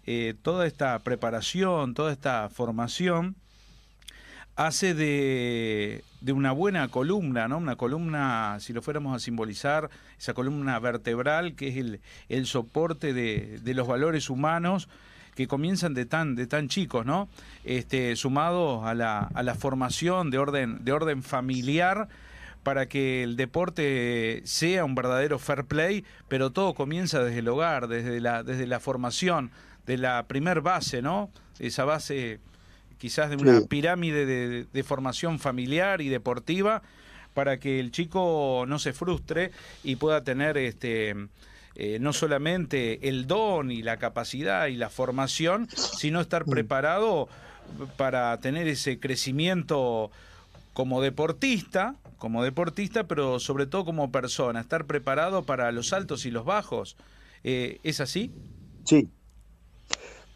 eh, 0.05 0.35
toda 0.41 0.67
esta 0.67 0.99
preparación, 0.99 1.93
toda 1.93 2.11
esta 2.11 2.49
formación, 2.49 3.37
hace 4.55 4.93
de, 4.93 6.03
de, 6.21 6.31
una 6.31 6.51
buena 6.51 6.87
columna, 6.87 7.47
¿no? 7.47 7.57
Una 7.57 7.75
columna, 7.75 8.57
si 8.59 8.73
lo 8.73 8.81
fuéramos 8.81 9.15
a 9.15 9.19
simbolizar, 9.19 9.89
esa 10.17 10.33
columna 10.33 10.79
vertebral 10.79 11.55
que 11.55 11.69
es 11.69 11.77
el, 11.77 12.01
el 12.29 12.45
soporte 12.45 13.13
de, 13.13 13.59
de, 13.61 13.73
los 13.73 13.87
valores 13.87 14.29
humanos 14.29 14.87
que 15.35 15.47
comienzan 15.47 15.93
de 15.93 16.05
tan, 16.05 16.35
de 16.35 16.47
tan 16.47 16.69
chicos, 16.69 17.05
¿no? 17.05 17.27
Este, 17.65 18.15
sumados 18.15 18.85
a 18.85 18.93
la, 18.93 19.29
a 19.33 19.43
la 19.43 19.55
formación 19.55 20.31
de 20.31 20.37
orden, 20.37 20.85
de 20.85 20.91
orden 20.93 21.21
familiar 21.23 22.07
para 22.63 22.87
que 22.87 23.21
el 23.21 23.35
deporte 23.35 24.41
sea 24.45 24.85
un 24.85 24.95
verdadero 24.95 25.37
fair 25.37 25.65
play, 25.65 26.03
pero 26.29 26.51
todo 26.51 26.73
comienza 26.73 27.23
desde 27.23 27.39
el 27.39 27.47
hogar, 27.49 27.87
desde 27.87 28.19
la, 28.21 28.41
desde 28.41 28.65
la 28.65 28.79
formación, 28.79 29.51
de 29.85 29.97
la 29.97 30.23
primer 30.23 30.61
base, 30.61 31.01
¿no? 31.01 31.29
Esa 31.59 31.85
base 31.85 32.39
quizás 32.97 33.29
de 33.29 33.37
una 33.37 33.61
pirámide 33.61 34.25
de, 34.25 34.83
formación 34.83 35.39
familiar 35.39 36.01
y 36.01 36.09
deportiva 36.09 36.81
para 37.33 37.59
que 37.59 37.79
el 37.79 37.91
chico 37.91 38.65
no 38.67 38.79
se 38.79 38.93
frustre 38.93 39.51
y 39.83 39.97
pueda 39.97 40.23
tener 40.23 40.57
este 40.57 41.15
eh, 41.75 41.97
no 41.99 42.13
solamente 42.13 43.09
el 43.09 43.27
don 43.27 43.71
y 43.71 43.81
la 43.81 43.97
capacidad 43.97 44.67
y 44.67 44.75
la 44.75 44.89
formación, 44.89 45.67
sino 45.75 46.21
estar 46.21 46.47
mm. 46.47 46.49
preparado 46.49 47.27
para 47.97 48.39
tener 48.39 48.67
ese 48.67 48.99
crecimiento 48.99 50.11
como 50.73 51.01
deportista, 51.01 51.95
como 52.17 52.43
deportista, 52.43 53.05
pero 53.05 53.39
sobre 53.39 53.65
todo 53.65 53.85
como 53.85 54.11
persona, 54.11 54.61
estar 54.61 54.85
preparado 54.85 55.43
para 55.43 55.71
los 55.71 55.93
altos 55.93 56.25
y 56.25 56.31
los 56.31 56.45
bajos. 56.45 56.95
Eh, 57.43 57.79
¿Es 57.83 57.99
así? 57.99 58.31
Sí. 58.85 59.09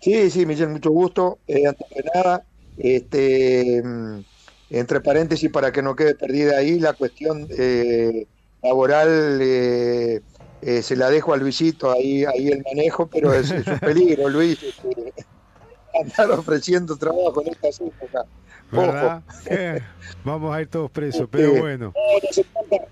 Sí, 0.01 0.29
sí, 0.29 0.45
Miguel, 0.45 0.69
mucho 0.69 0.91
gusto. 0.91 1.39
Eh, 1.47 1.67
antes 1.67 1.87
de 1.89 2.03
nada, 2.13 2.45
este, 2.79 3.83
entre 4.69 5.01
paréntesis 5.01 5.51
para 5.51 5.71
que 5.71 5.81
no 5.81 5.95
quede 5.95 6.15
perdida 6.15 6.57
ahí, 6.57 6.79
la 6.79 6.93
cuestión 6.93 7.47
eh, 7.51 8.25
laboral 8.63 9.39
eh, 9.41 10.21
eh, 10.61 10.81
se 10.81 10.95
la 10.95 11.09
dejo 11.09 11.33
a 11.33 11.37
Luisito 11.37 11.91
ahí, 11.91 12.25
ahí 12.25 12.47
el 12.49 12.63
manejo, 12.63 13.07
pero 13.07 13.33
es, 13.33 13.51
un 13.51 13.79
peligro, 13.79 14.29
Luis, 14.29 14.61
este, 14.63 15.13
andar 16.01 16.31
ofreciendo 16.31 16.95
trabajo 16.97 17.41
en 17.41 17.49
esta 17.49 17.67
época. 17.83 18.25
vamos 20.23 20.55
a 20.55 20.61
ir 20.61 20.67
todos 20.67 20.91
presos, 20.91 21.27
pero 21.31 21.47
este, 21.47 21.59
bueno. 21.59 21.93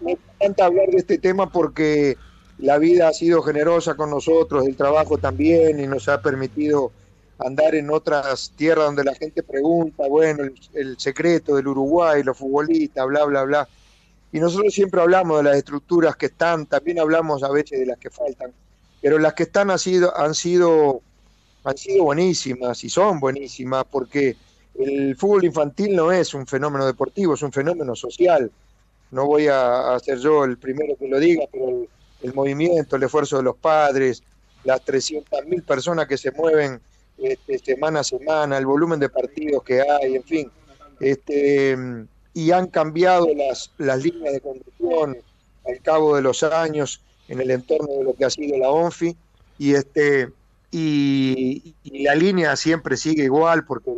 me 0.02 0.14
encanta 0.14 0.66
hablar 0.66 0.88
de 0.88 0.98
este 0.98 1.20
tema 1.20 1.52
porque 1.52 2.18
la 2.58 2.80
vida 2.80 3.08
ha 3.08 3.14
sido 3.14 3.44
generosa 3.44 3.94
con 3.96 4.10
nosotros, 4.10 4.66
el 4.66 4.76
trabajo 4.76 5.20
también, 5.20 5.80
y 5.80 5.86
nos 5.86 6.08
ha 6.10 6.22
permitido 6.22 6.92
andar 7.40 7.76
en 7.76 7.90
otras 7.92 8.52
tierras 8.56 8.86
donde 8.86 9.04
la 9.04 9.16
gente 9.16 9.44
pregunta, 9.44 10.08
bueno, 10.08 10.44
el, 10.74 11.00
secreto 11.00 11.56
del 11.56 11.68
Uruguay, 11.68 12.24
los 12.24 12.38
futbolistas, 12.38 13.06
bla, 13.06 13.26
bla, 13.26 13.44
bla. 13.44 13.68
Y 14.32 14.40
nosotros 14.40 14.74
siempre 14.74 15.02
hablamos 15.02 15.38
de 15.38 15.44
las 15.44 15.58
estructuras 15.58 16.16
que 16.16 16.28
están, 16.28 16.66
también 16.66 17.00
hablamos 17.00 17.44
a 17.44 17.50
veces 17.50 17.80
de 17.80 17.86
las 17.86 17.98
que 17.98 18.10
faltan, 18.10 18.52
pero 19.02 19.20
las 19.20 19.34
que 19.34 19.44
están 19.44 19.70
han 19.70 19.80
sido, 19.80 20.16
han 20.18 20.34
sido, 20.34 21.02
han 21.64 21.78
sido 21.78 22.04
buenísimas 22.04 22.84
y 22.84 22.90
son 22.90 23.20
buenísimas 23.20 23.86
porque 23.90 24.36
el 24.80 25.16
fútbol 25.16 25.46
infantil 25.46 25.96
no 25.96 26.12
es 26.12 26.34
un 26.34 26.46
fenómeno 26.46 26.86
deportivo, 26.86 27.36
es 27.36 27.42
un 27.42 27.52
fenómeno 27.52 27.96
social. 27.96 28.52
No 29.12 29.26
voy 29.26 29.48
a, 29.48 29.98
ser 30.04 30.20
yo 30.20 30.44
el 30.44 30.58
primero 30.58 30.96
que 30.98 31.08
lo 31.08 31.20
diga, 31.20 31.46
pero 31.52 31.70
el, 31.70 31.90
el 32.22 32.34
movimiento, 32.34 32.96
el 32.96 33.04
esfuerzo 33.04 33.38
de 33.38 33.44
los 33.44 33.56
padres, 33.56 34.22
las 34.64 34.84
300.000 34.86 35.64
personas 35.64 36.08
que 36.08 36.18
se 36.18 36.32
mueven 36.32 36.82
este, 37.18 37.60
semana 37.60 38.02
a 38.02 38.04
semana, 38.04 38.58
el 38.58 38.66
volumen 38.66 39.00
de 39.00 39.10
partidos 39.10 39.64
que 39.64 39.82
hay, 39.82 40.16
en 40.16 40.24
fin. 40.24 40.52
Este, 41.00 41.78
y 42.34 42.52
han 42.52 42.68
cambiado 42.68 43.28
las, 43.34 43.72
las 43.78 44.04
líneas 44.04 44.34
de 44.34 44.42
conducción 44.42 45.18
al 45.68 45.82
cabo 45.82 46.16
de 46.16 46.22
los 46.22 46.44
años 46.44 47.02
en 47.28 47.42
el 47.42 47.52
entorno 47.52 47.88
de 47.98 48.04
lo 48.04 48.14
que 48.14 48.26
ha 48.26 48.30
sido 48.30 48.58
la 48.58 48.70
ONFI 48.70 49.16
y 49.58 49.74
este 49.74 50.32
y, 50.72 51.74
la 51.84 52.14
línea 52.14 52.56
siempre 52.56 52.98
sigue 52.98 53.24
igual 53.24 53.66
porque 53.66 53.92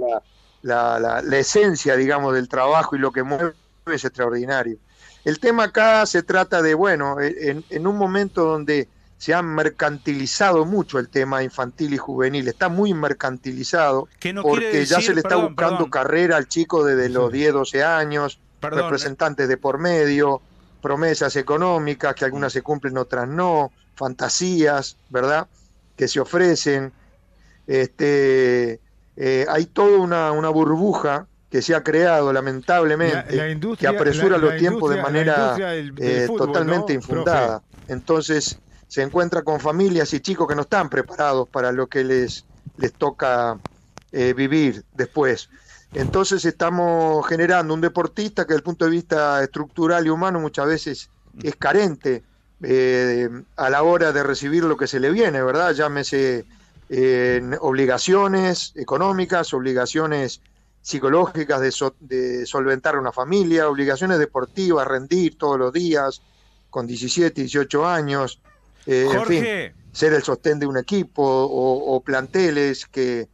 la, 0.62 1.00
la, 1.00 1.22
la, 1.22 1.38
esencia 1.38 1.96
digamos 1.96 2.34
del 2.34 2.48
trabajo 2.48 2.96
y 2.96 3.00
lo 3.00 3.12
que 3.12 3.24
mueve 3.24 3.54
es 3.88 4.06
extraordinario 4.06 4.78
el 5.26 5.40
tema 5.40 5.66
acá 5.66 6.06
se 6.06 6.24
trata 6.24 6.62
de 6.62 6.76
bueno 6.76 7.20
en, 7.20 7.64
en 7.70 7.88
un 7.88 7.98
momento 7.98 8.46
donde 8.46 8.88
se 9.20 9.34
ha 9.34 9.42
mercantilizado 9.42 10.64
mucho 10.64 10.98
el 10.98 11.10
tema 11.10 11.44
infantil 11.44 11.94
y 11.94 11.98
juvenil, 11.98 12.48
está 12.48 12.70
muy 12.70 12.94
mercantilizado 12.94 14.08
porque 14.42 14.86
ya 14.86 15.02
se 15.02 15.14
le 15.14 15.20
está 15.20 15.36
buscando 15.36 15.90
carrera 15.90 16.38
al 16.38 16.48
chico 16.48 16.86
desde 16.86 17.10
los 17.10 17.30
10, 17.30 17.52
12 17.52 17.84
años, 17.84 18.40
representantes 18.62 19.50
de 19.50 19.58
por 19.58 19.78
medio, 19.78 20.42
promesas 20.82 21.36
económicas, 21.36 22.16
que 22.16 22.24
algunas 22.24 22.54
se 22.54 22.62
cumplen, 22.62 22.98
otras 22.98 23.28
no, 23.28 23.74
fantasías, 23.96 24.96
¿verdad? 25.10 25.48
Que 25.98 26.08
se 26.08 26.22
ofrecen. 26.22 26.94
Este, 27.68 28.80
eh, 29.18 29.46
hay 29.50 29.66
toda 29.66 29.98
una, 29.98 30.32
una, 30.32 30.48
burbuja 30.48 31.28
que 31.52 31.62
se 31.62 31.76
ha 31.76 31.84
creado 31.84 32.32
lamentablemente, 32.32 33.60
que 33.78 33.86
apresura 33.86 34.38
los 34.38 34.56
tiempos 34.56 34.96
de 34.96 35.02
manera 35.02 35.58
eh, 35.60 36.26
totalmente 36.38 36.94
infundada. 36.94 37.62
Entonces, 37.90 38.60
se 38.90 39.04
encuentra 39.04 39.44
con 39.44 39.60
familias 39.60 40.14
y 40.14 40.20
chicos 40.20 40.48
que 40.48 40.56
no 40.56 40.64
están 40.64 40.90
preparados 40.90 41.48
para 41.48 41.72
lo 41.72 41.88
que 41.88 42.04
les, 42.04 42.44
les 42.78 42.92
toca 42.92 43.58
eh, 44.12 44.34
vivir 44.34 44.84
después. 44.96 45.48
Entonces 45.94 46.44
estamos 46.44 47.26
generando 47.28 47.74
un 47.76 47.82
deportista 47.82 48.46
que 48.46 48.50
desde 48.50 48.58
el 48.58 48.64
punto 48.64 48.86
de 48.86 48.92
vista 48.92 49.44
estructural 49.44 50.08
y 50.08 50.10
humano 50.10 50.40
muchas 50.40 50.66
veces 50.66 51.10
es 51.42 51.56
carente 51.56 52.24
eh, 52.64 53.30
a 53.56 53.70
la 53.70 53.84
hora 53.84 54.12
de 54.12 54.24
recibir 54.24 54.64
lo 54.64 54.76
que 54.76 54.88
se 54.88 55.00
le 55.00 55.12
viene, 55.12 55.42
¿verdad? 55.44 55.72
Llámese 55.74 56.46
eh, 56.90 57.42
obligaciones 57.62 58.74
económicas, 58.76 59.54
obligaciones 59.54 60.42
psicológicas 60.82 61.62
de, 61.62 61.92
de 62.00 62.46
solventar 62.48 62.98
una 62.98 63.12
familia, 63.12 63.70
obligaciones 63.70 64.18
deportivas, 64.18 64.88
rendir 64.88 65.38
todos 65.38 65.60
los 65.60 65.72
días 65.72 66.24
con 66.72 66.88
17, 66.88 67.42
18 67.42 67.88
años, 67.88 68.40
eh, 68.92 69.74
ser 69.92 70.14
el 70.14 70.24
sostén 70.24 70.60
de 70.60 70.66
un 70.66 70.78
equipo 70.78 71.24
o, 71.24 72.02
planteles 72.02 72.88
que, 72.88 73.28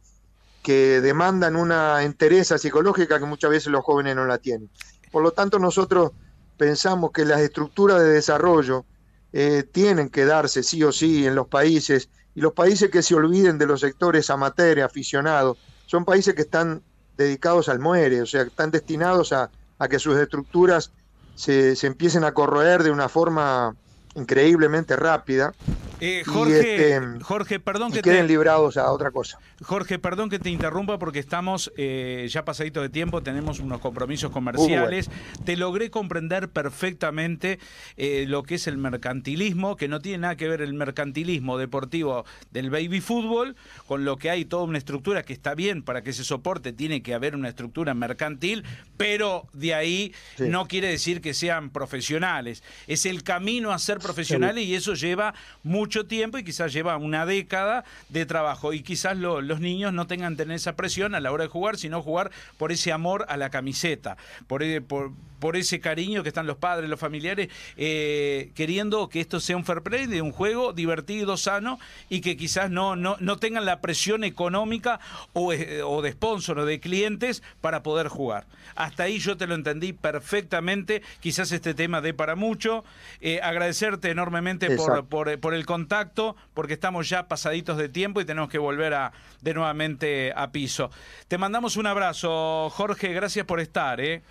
que 0.62 1.00
demandan 1.00 1.56
una 1.56 2.02
entereza 2.02 2.58
psicológica 2.58 3.18
que 3.18 3.24
muchas 3.24 3.50
veces 3.50 3.68
los 3.68 3.84
jóvenes 3.84 4.16
no 4.16 4.26
la 4.26 4.38
tienen. 4.38 4.68
Por 5.10 5.22
lo 5.22 5.32
tanto, 5.32 5.58
nosotros 5.58 6.12
pensamos 6.58 7.10
que 7.12 7.24
las 7.24 7.40
estructuras 7.40 8.00
de 8.00 8.08
desarrollo 8.08 8.84
eh, 9.32 9.64
tienen 9.70 10.10
que 10.10 10.26
darse 10.26 10.62
sí 10.62 10.82
o 10.82 10.92
sí 10.92 11.26
en 11.26 11.34
los 11.34 11.48
países, 11.48 12.10
y 12.34 12.40
los 12.40 12.52
países 12.52 12.90
que 12.90 13.02
se 13.02 13.14
olviden 13.14 13.56
de 13.56 13.66
los 13.66 13.80
sectores 13.80 14.28
amateur, 14.28 14.80
aficionados, 14.80 15.56
son 15.86 16.04
países 16.04 16.34
que 16.34 16.42
están 16.42 16.82
dedicados 17.16 17.70
al 17.70 17.78
muere, 17.78 18.20
o 18.20 18.26
sea, 18.26 18.42
están 18.42 18.70
destinados 18.70 19.32
a, 19.32 19.50
a 19.78 19.88
que 19.88 19.98
sus 19.98 20.18
estructuras 20.18 20.90
se, 21.34 21.76
se, 21.76 21.86
empiecen 21.86 22.24
a 22.24 22.34
corroer 22.34 22.82
de 22.82 22.90
una 22.90 23.08
forma 23.08 23.74
increíblemente 24.16 24.96
rápida. 24.96 25.54
Eh, 26.00 26.22
Jorge, 26.26 26.94
este, 26.94 27.24
Jorge, 27.24 27.60
perdón 27.60 27.90
que 27.90 28.02
queden 28.02 28.26
librados 28.26 28.76
a 28.76 28.90
otra 28.92 29.10
cosa. 29.10 29.38
Jorge, 29.62 29.98
perdón 29.98 30.28
que 30.28 30.38
te 30.38 30.50
interrumpa 30.50 30.98
porque 30.98 31.18
estamos 31.18 31.72
eh, 31.76 32.26
ya 32.30 32.44
pasadito 32.44 32.82
de 32.82 32.90
tiempo, 32.90 33.22
tenemos 33.22 33.60
unos 33.60 33.80
compromisos 33.80 34.30
comerciales. 34.30 35.08
Te 35.44 35.56
logré 35.56 35.90
comprender 35.90 36.50
perfectamente 36.50 37.58
eh, 37.96 38.26
lo 38.28 38.42
que 38.42 38.56
es 38.56 38.66
el 38.66 38.76
mercantilismo, 38.76 39.76
que 39.76 39.88
no 39.88 40.00
tiene 40.00 40.18
nada 40.18 40.36
que 40.36 40.48
ver 40.48 40.60
el 40.60 40.74
mercantilismo 40.74 41.56
deportivo 41.56 42.26
del 42.50 42.68
baby 42.68 43.00
fútbol 43.00 43.56
con 43.86 44.04
lo 44.04 44.18
que 44.18 44.28
hay 44.28 44.44
toda 44.44 44.64
una 44.64 44.78
estructura 44.78 45.22
que 45.22 45.32
está 45.32 45.54
bien 45.54 45.82
para 45.82 46.02
que 46.02 46.12
se 46.12 46.24
soporte, 46.24 46.74
tiene 46.74 47.02
que 47.02 47.14
haber 47.14 47.34
una 47.34 47.48
estructura 47.48 47.94
mercantil, 47.94 48.64
pero 48.98 49.46
de 49.54 49.74
ahí 49.74 50.14
no 50.38 50.68
quiere 50.68 50.88
decir 50.88 51.22
que 51.22 51.32
sean 51.32 51.70
profesionales. 51.70 52.62
Es 52.86 53.06
el 53.06 53.22
camino 53.22 53.72
a 53.72 53.78
ser 53.78 53.98
profesionales 53.98 54.64
y 54.64 54.74
eso 54.74 54.92
lleva 54.94 55.34
mucho 55.62 55.85
tiempo 55.88 56.38
y 56.38 56.44
quizás 56.44 56.72
lleva 56.72 56.96
una 56.96 57.26
década 57.26 57.84
de 58.08 58.26
trabajo. 58.26 58.72
Y 58.72 58.82
quizás 58.82 59.16
los 59.16 59.60
niños 59.60 59.92
no 59.92 60.06
tengan 60.06 60.36
tener 60.36 60.56
esa 60.56 60.76
presión 60.76 61.14
a 61.14 61.20
la 61.20 61.32
hora 61.32 61.44
de 61.44 61.50
jugar, 61.50 61.76
sino 61.76 62.02
jugar 62.02 62.30
por 62.58 62.72
ese 62.72 62.92
amor 62.92 63.24
a 63.28 63.36
la 63.36 63.50
camiseta, 63.50 64.16
por, 64.46 64.62
e, 64.62 64.80
por, 64.80 65.12
por 65.38 65.56
ese 65.56 65.80
cariño 65.80 66.22
que 66.22 66.28
están 66.28 66.46
los 66.46 66.56
padres, 66.56 66.88
los 66.88 67.00
familiares, 67.00 67.48
eh, 67.76 68.50
queriendo 68.54 69.08
que 69.08 69.20
esto 69.20 69.40
sea 69.40 69.56
un 69.56 69.64
fair 69.64 69.82
play, 69.82 70.06
de 70.06 70.22
un 70.22 70.32
juego 70.32 70.72
divertido, 70.72 71.36
sano 71.36 71.78
y 72.08 72.20
que 72.20 72.36
quizás 72.36 72.70
no, 72.70 72.96
no, 72.96 73.16
no 73.20 73.36
tengan 73.38 73.64
la 73.64 73.80
presión 73.80 74.24
económica 74.24 75.00
o, 75.32 75.52
eh, 75.52 75.82
o 75.82 76.02
de 76.02 76.12
sponsor 76.12 76.60
o 76.60 76.64
de 76.64 76.80
clientes 76.80 77.42
para 77.60 77.82
poder 77.82 78.08
jugar. 78.08 78.46
Hasta 78.74 79.04
ahí 79.04 79.18
yo 79.18 79.36
te 79.36 79.46
lo 79.46 79.54
entendí 79.54 79.92
perfectamente, 79.92 81.02
quizás 81.20 81.52
este 81.52 81.74
tema 81.74 82.00
dé 82.00 82.14
para 82.14 82.36
mucho. 82.36 82.84
Eh, 83.20 83.40
agradecer 83.42 83.98
enormemente 84.02 84.76
por, 84.76 85.38
por, 85.38 85.54
el 85.54 85.66
contacto, 85.66 86.36
porque 86.54 86.74
estamos 86.74 87.08
ya 87.08 87.28
pasaditos 87.28 87.78
de 87.78 87.88
tiempo 87.88 88.20
y 88.20 88.24
tenemos 88.24 88.50
que 88.50 88.58
volver 88.58 88.94
a, 88.94 89.12
de 89.40 89.54
nuevamente 89.54 90.32
a 90.34 90.50
piso. 90.50 90.90
Te 91.28 91.38
mandamos 91.38 91.76
un 91.76 91.86
abrazo, 91.86 92.68
Jorge, 92.70 93.12
gracias 93.12 93.46
por 93.46 93.60
estar. 93.60 94.00
¿eh? 94.00 94.22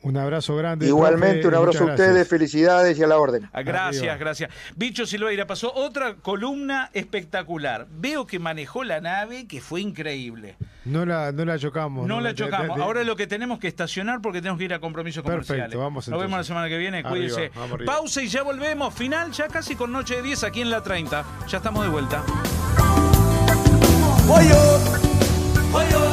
Un 0.00 0.16
abrazo 0.16 0.54
grande. 0.54 0.86
Igualmente, 0.86 1.48
un 1.48 1.54
abrazo 1.54 1.84
a 1.84 1.86
ustedes, 1.88 2.28
felicidades 2.28 2.96
y 2.98 3.02
a 3.02 3.06
la 3.08 3.18
orden. 3.18 3.48
Ah, 3.52 3.62
gracias, 3.62 4.18
gracias. 4.18 4.50
Bicho 4.76 5.04
Silveira, 5.06 5.46
pasó 5.46 5.74
otra 5.74 6.14
columna 6.14 6.90
espectacular. 6.92 7.86
Veo 7.90 8.24
que 8.26 8.38
manejó 8.38 8.84
la 8.84 9.00
nave, 9.00 9.46
que 9.48 9.60
fue 9.60 9.80
increíble. 9.80 10.56
No 10.84 11.04
la, 11.04 11.32
no 11.32 11.44
la 11.44 11.58
chocamos. 11.58 12.06
No, 12.06 12.20
la 12.20 12.32
chocamos. 12.32 12.78
Ahora 12.78 13.02
lo 13.02 13.16
que 13.16 13.26
tenemos 13.26 13.58
que 13.58 13.66
estacionar 13.66 14.20
porque 14.22 14.40
tenemos 14.40 14.58
que 14.58 14.66
ir 14.66 14.74
a 14.74 14.78
compromisos 14.78 15.22
comerciales. 15.22 15.64
Perfecto, 15.64 15.80
vamos 15.80 16.08
Nos 16.08 16.20
vemos 16.20 16.38
la 16.38 16.44
semana 16.44 16.68
que 16.68 16.78
viene, 16.78 17.02
cuídense. 17.02 17.50
Pausa 17.84 18.22
y 18.22 18.28
ya 18.28 18.42
volvemos. 18.42 18.94
Final 18.94 19.32
ya 19.32 19.48
casi 19.48 19.74
con 19.74 19.90
Noche 19.90 20.16
de 20.16 20.22
10 20.22 20.44
aquí 20.44 20.60
en 20.60 20.70
la 20.70 20.80
30. 20.80 21.24
Ya 21.48 21.56
estamos 21.56 21.82
de 21.84 21.90
vuelta. 21.90 22.22
Oye, 24.28 24.52
oye. 25.72 26.07